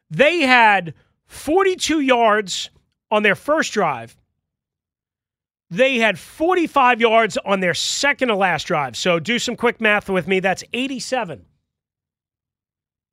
[0.09, 0.95] they had
[1.27, 2.71] 42 yards
[3.11, 4.17] on their first drive.
[5.69, 8.97] They had 45 yards on their second to last drive.
[8.97, 10.39] So do some quick math with me.
[10.39, 11.45] That's 87.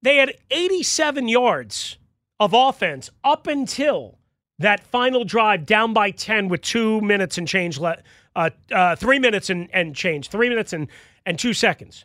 [0.00, 1.98] They had 87 yards
[2.40, 4.18] of offense up until
[4.58, 8.04] that final drive down by 10 with two minutes and change left
[8.36, 10.88] uh, uh, three minutes and, and change, three minutes and,
[11.26, 12.04] and two seconds.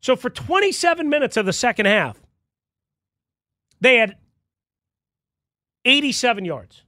[0.00, 2.20] So for 27 minutes of the second half,
[3.80, 4.16] they had
[5.84, 6.82] 87 yards.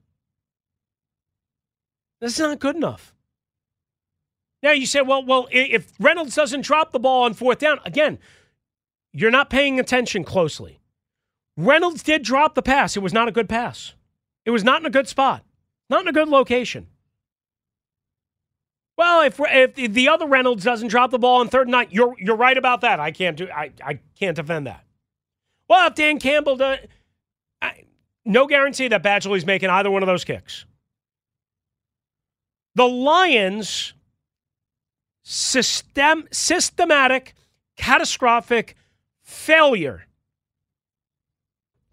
[2.20, 3.14] That's not good enough.
[4.62, 8.18] Now you say, well, well, if Reynolds doesn't drop the ball on fourth down, again,
[9.12, 10.80] you're not paying attention closely.
[11.56, 12.96] Reynolds did drop the pass.
[12.96, 13.94] It was not a good pass.
[14.44, 15.44] It was not in a good spot,
[15.88, 16.88] not in a good location.
[18.96, 22.14] Well, if if the other Reynolds doesn't drop the ball on third and nine, you're
[22.18, 23.00] you're right about that.
[23.00, 24.84] I can't do I, I can't defend that.
[25.68, 26.78] Well, if Dan Campbell does,
[27.60, 27.84] I,
[28.24, 30.64] no guarantee that Badgley's making either one of those kicks.
[32.76, 33.94] The Lions
[35.22, 37.34] system systematic
[37.76, 38.76] catastrophic
[39.22, 40.04] failure.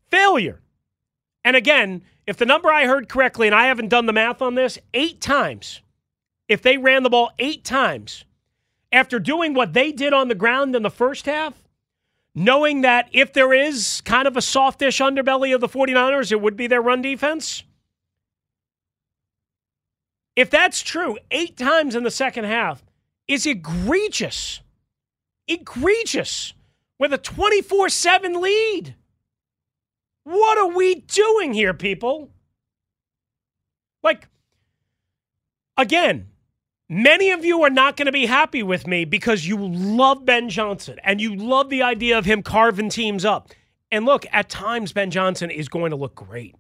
[0.10, 0.62] Failure.
[1.44, 4.56] And again, if the number I heard correctly, and I haven't done the math on
[4.56, 5.82] this, eight times,
[6.52, 8.26] if they ran the ball eight times
[8.92, 11.64] after doing what they did on the ground in the first half,
[12.36, 16.58] knowing that if there is kind of a softish underbelly of the 49ers, it would
[16.58, 17.64] be their run defense.
[20.36, 22.84] If that's true, eight times in the second half
[23.30, 24.60] is egregious.
[25.48, 26.54] Egregious
[27.00, 28.96] with a 24 7 lead.
[30.26, 32.30] What are we doing here, people?
[34.04, 34.28] Like,
[35.78, 36.28] again,
[36.92, 40.50] many of you are not going to be happy with me because you love Ben
[40.50, 43.50] Johnson and you love the idea of him carving teams up.
[43.92, 46.56] And look, at times, Ben Johnson is going to look great.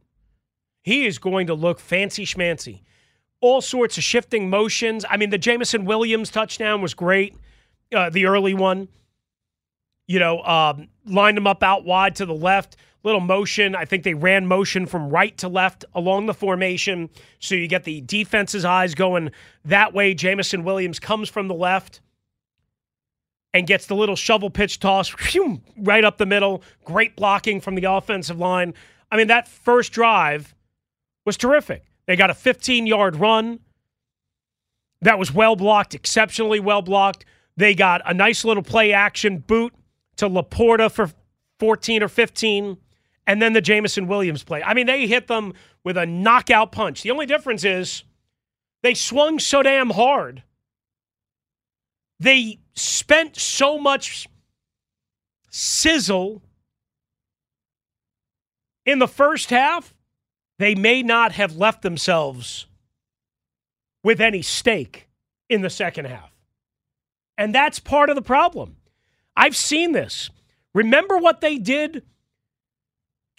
[0.83, 2.81] He is going to look fancy schmancy.
[3.41, 5.05] All sorts of shifting motions.
[5.09, 7.35] I mean, the Jameson Williams touchdown was great,
[7.93, 8.87] uh, the early one.
[10.07, 13.75] You know, um, lined him up out wide to the left little motion.
[13.75, 17.09] I think they ran motion from right to left along the formation.
[17.39, 19.31] So you get the defense's eyes going
[19.65, 20.13] that way.
[20.13, 22.01] Jameson Williams comes from the left
[23.53, 26.63] and gets the little shovel pitch toss whew, right up the middle.
[26.85, 28.73] Great blocking from the offensive line.
[29.11, 30.55] I mean, that first drive
[31.25, 31.83] was terrific.
[32.07, 33.59] They got a 15 yard run
[35.01, 37.25] that was well blocked, exceptionally well blocked.
[37.57, 39.73] They got a nice little play action boot
[40.17, 41.11] to LaPorta for
[41.59, 42.77] 14 or 15
[43.31, 44.61] and then the Jameson Williams play.
[44.61, 45.53] I mean, they hit them
[45.85, 47.01] with a knockout punch.
[47.01, 48.03] The only difference is
[48.83, 50.43] they swung so damn hard.
[52.19, 54.27] They spent so much
[55.49, 56.41] sizzle
[58.85, 59.93] in the first half,
[60.59, 62.65] they may not have left themselves
[64.03, 65.07] with any stake
[65.47, 66.33] in the second half.
[67.37, 68.75] And that's part of the problem.
[69.37, 70.29] I've seen this.
[70.73, 72.03] Remember what they did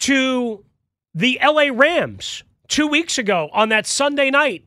[0.03, 0.65] to
[1.13, 4.65] the LA Rams two weeks ago on that Sunday night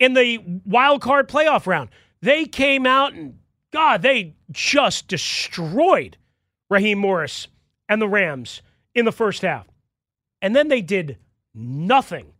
[0.00, 1.90] in the wild card playoff round.
[2.20, 3.38] They came out and,
[3.72, 6.16] God, they just destroyed
[6.68, 7.46] Raheem Morris
[7.88, 8.62] and the Rams
[8.96, 9.68] in the first half.
[10.42, 11.18] And then they did
[11.54, 12.32] nothing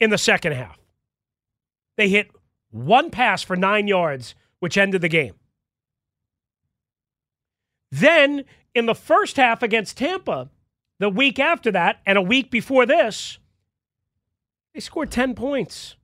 [0.00, 0.78] in the second half.
[1.98, 2.30] They hit
[2.70, 5.34] one pass for nine yards, which ended the game.
[7.92, 8.44] Then
[8.74, 10.48] in the first half against Tampa,
[10.98, 13.38] the week after that, and a week before this,
[14.74, 15.96] they scored 10 points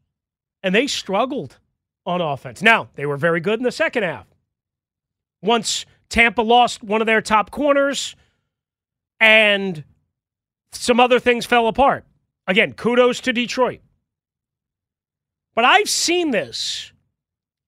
[0.63, 1.59] and they struggled
[2.07, 2.63] on offense.
[2.63, 4.27] Now, they were very good in the second half.
[5.43, 8.15] Once Tampa lost one of their top corners
[9.21, 9.85] and
[10.71, 12.05] some other things fell apart.
[12.47, 13.81] Again, kudos to Detroit.
[15.55, 16.93] But I've seen this,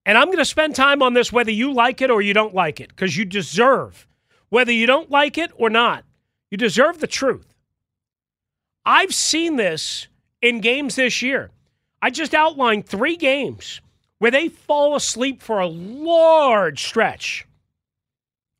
[0.04, 2.54] and I'm going to spend time on this whether you like it or you don't
[2.54, 4.06] like it, because you deserve,
[4.48, 6.04] whether you don't like it or not,
[6.50, 7.54] you deserve the truth.
[8.84, 10.06] I've seen this
[10.40, 11.50] in games this year.
[12.00, 13.80] I just outlined three games
[14.18, 17.46] where they fall asleep for a large stretch.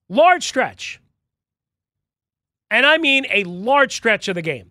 [0.09, 1.01] Large stretch.
[2.71, 4.71] And I mean a large stretch of the game.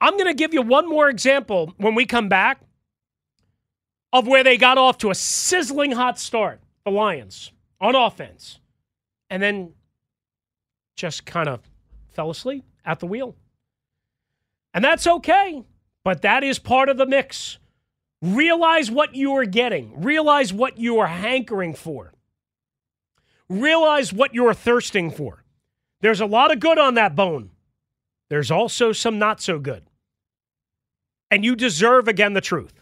[0.00, 2.60] I'm going to give you one more example when we come back
[4.12, 8.60] of where they got off to a sizzling hot start, the Lions, on offense.
[9.28, 9.72] And then
[10.98, 11.60] just kind of
[12.10, 13.36] fell asleep at the wheel.
[14.74, 15.64] And that's okay,
[16.04, 17.58] but that is part of the mix.
[18.20, 22.12] Realize what you are getting, realize what you are hankering for,
[23.48, 25.44] realize what you are thirsting for.
[26.00, 27.50] There's a lot of good on that bone,
[28.28, 29.84] there's also some not so good.
[31.30, 32.80] And you deserve, again, the truth.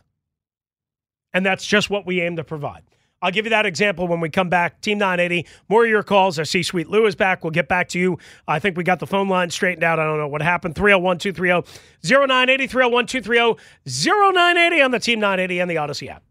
[1.34, 2.84] And that's just what we aim to provide.
[3.22, 4.80] I'll give you that example when we come back.
[4.82, 5.46] Team 980.
[5.68, 6.38] More of your calls.
[6.38, 7.42] I see Sweet Lou is back.
[7.42, 8.18] We'll get back to you.
[8.46, 9.98] I think we got the phone line straightened out.
[9.98, 10.74] I don't know what happened.
[10.74, 11.66] 301 230
[12.04, 16.22] 0980 301 230 0980 on the Team 980 and the Audacy app.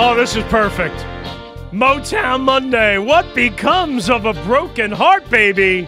[0.00, 0.94] Oh, this is perfect.
[1.72, 2.96] Motown Monday.
[2.96, 5.86] What becomes of a broken heart, baby?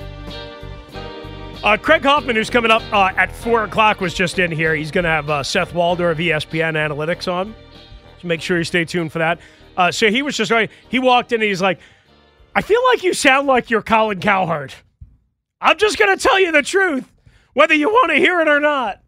[1.64, 4.74] Uh, Craig Hoffman, who's coming up uh, at 4 o'clock, was just in here.
[4.74, 7.54] He's going to have uh, Seth Walder of ESPN Analytics on.
[8.20, 9.40] So make sure you stay tuned for that.
[9.74, 10.70] Uh, so he was just right.
[10.90, 11.80] He walked in and he's like,
[12.54, 14.74] I feel like you sound like you're Colin Cowherd.
[15.62, 17.10] I'm just going to tell you the truth,
[17.54, 19.00] whether you want to hear it or not.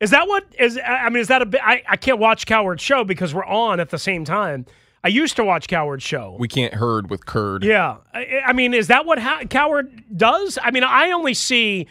[0.00, 0.78] Is that what is?
[0.84, 1.60] I mean, is that a bit?
[1.64, 4.66] I, I can't watch Cowherd's show because we're on at the same time.
[5.04, 6.36] I used to watch Cowherd's show.
[6.38, 7.62] We can't herd with curd.
[7.62, 10.58] Yeah, I, I mean, is that what ha- Coward does?
[10.62, 11.86] I mean, I only see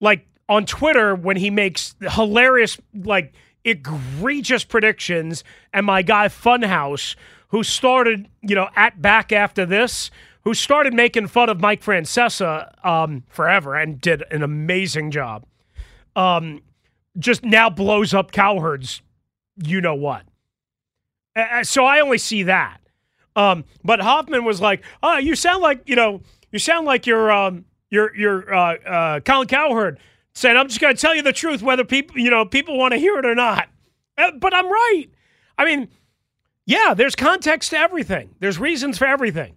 [0.00, 3.34] like on Twitter when he makes hilarious, like
[3.64, 5.42] egregious predictions,
[5.72, 7.16] and my guy Funhouse,
[7.48, 10.10] who started, you know, at back after this,
[10.42, 15.46] who started making fun of Mike Francesa um, forever and did an amazing job.
[16.14, 16.62] Um,
[17.18, 19.00] just now blows up Cowherd's,
[19.56, 20.24] you know what.
[21.62, 22.78] So I only see that.
[23.36, 26.22] Um, but Hoffman was like, "Oh, you sound like you know,
[26.52, 29.98] you sound like you're um, you're you're uh, uh, Colin Cowherd
[30.34, 32.92] saying I'm just going to tell you the truth, whether people you know people want
[32.92, 33.68] to hear it or not."
[34.16, 35.06] Uh, but I'm right.
[35.58, 35.88] I mean,
[36.66, 38.34] yeah, there's context to everything.
[38.38, 39.56] There's reasons for everything.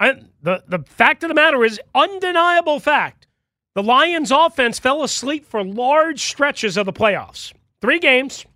[0.00, 3.26] And the the fact of the matter is undeniable fact.
[3.74, 7.52] The Lions offense fell asleep for large stretches of the playoffs.
[7.80, 8.46] Three games.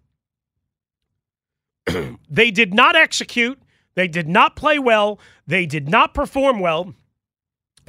[2.30, 3.60] they did not execute.
[3.94, 5.18] They did not play well.
[5.46, 6.94] They did not perform well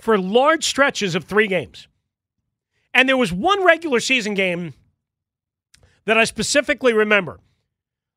[0.02, 1.88] for large stretches of three games.
[2.94, 4.74] And there was one regular season game
[6.06, 7.40] that I specifically remember.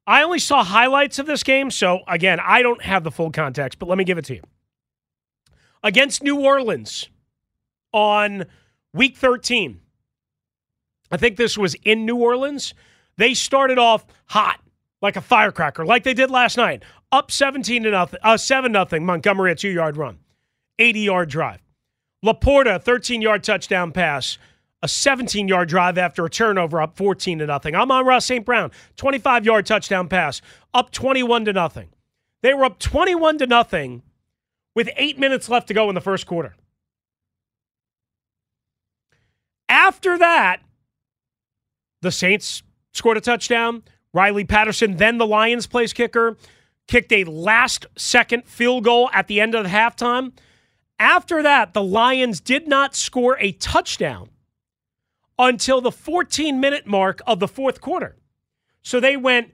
[0.07, 3.79] I only saw highlights of this game, so again, I don't have the full context,
[3.79, 4.43] but let me give it to you.
[5.83, 7.09] Against New Orleans
[7.93, 8.47] on
[8.93, 9.81] week 13,
[11.11, 12.75] I think this was in New Orleans.
[13.19, 14.61] They started off hot
[15.03, 16.83] like a firecracker, like they did last night.
[17.11, 19.05] Up 17 to nothing, uh, 7 nothing.
[19.05, 20.19] Montgomery a two yard run,
[20.79, 21.61] 80 yard drive.
[22.25, 24.39] LaPorta, 13 yard touchdown pass,
[24.83, 27.75] a 17 yard drive after a turnover, up 14 to nothing.
[27.75, 28.47] Amon-Ra St.
[28.47, 30.41] Brown, 25 yard touchdown pass,
[30.73, 31.89] up 21 to nothing.
[32.43, 34.03] They were up 21 to nothing
[34.75, 36.57] with eight minutes left to go in the first quarter.
[39.69, 40.61] After that,
[42.03, 43.83] the Saints scored a touchdown.
[44.15, 46.37] Riley Patterson, then the Lions place kicker,
[46.87, 50.33] kicked a last second field goal at the end of the halftime.
[50.99, 54.29] After that, the Lions did not score a touchdown
[55.39, 58.17] until the 14 minute mark of the fourth quarter.
[58.83, 59.53] So they went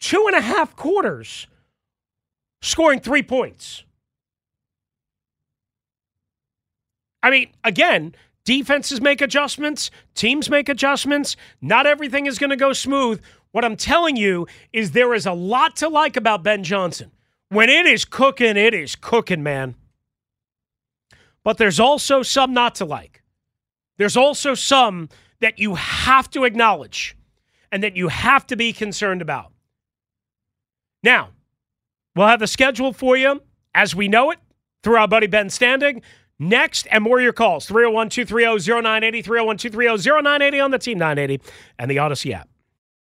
[0.00, 1.46] two and a half quarters
[2.62, 3.82] scoring three points.
[7.22, 8.14] I mean, again,
[8.46, 11.36] defenses make adjustments, teams make adjustments.
[11.60, 13.20] Not everything is going to go smooth.
[13.50, 17.10] What I'm telling you is there is a lot to like about Ben Johnson.
[17.50, 19.74] When it is cooking, it is cooking, man.
[21.44, 23.22] But there's also some not to like.
[23.98, 25.08] There's also some
[25.40, 27.16] that you have to acknowledge
[27.72, 29.52] and that you have to be concerned about.
[31.02, 31.30] Now,
[32.14, 33.42] we'll have the schedule for you
[33.74, 34.38] as we know it
[34.82, 36.02] through our buddy Ben Standig.
[36.38, 40.98] Next, and more of your calls 301 230 0980, 301 230 0980 on the Team
[40.98, 41.42] 980
[41.78, 42.48] and the Audacy app.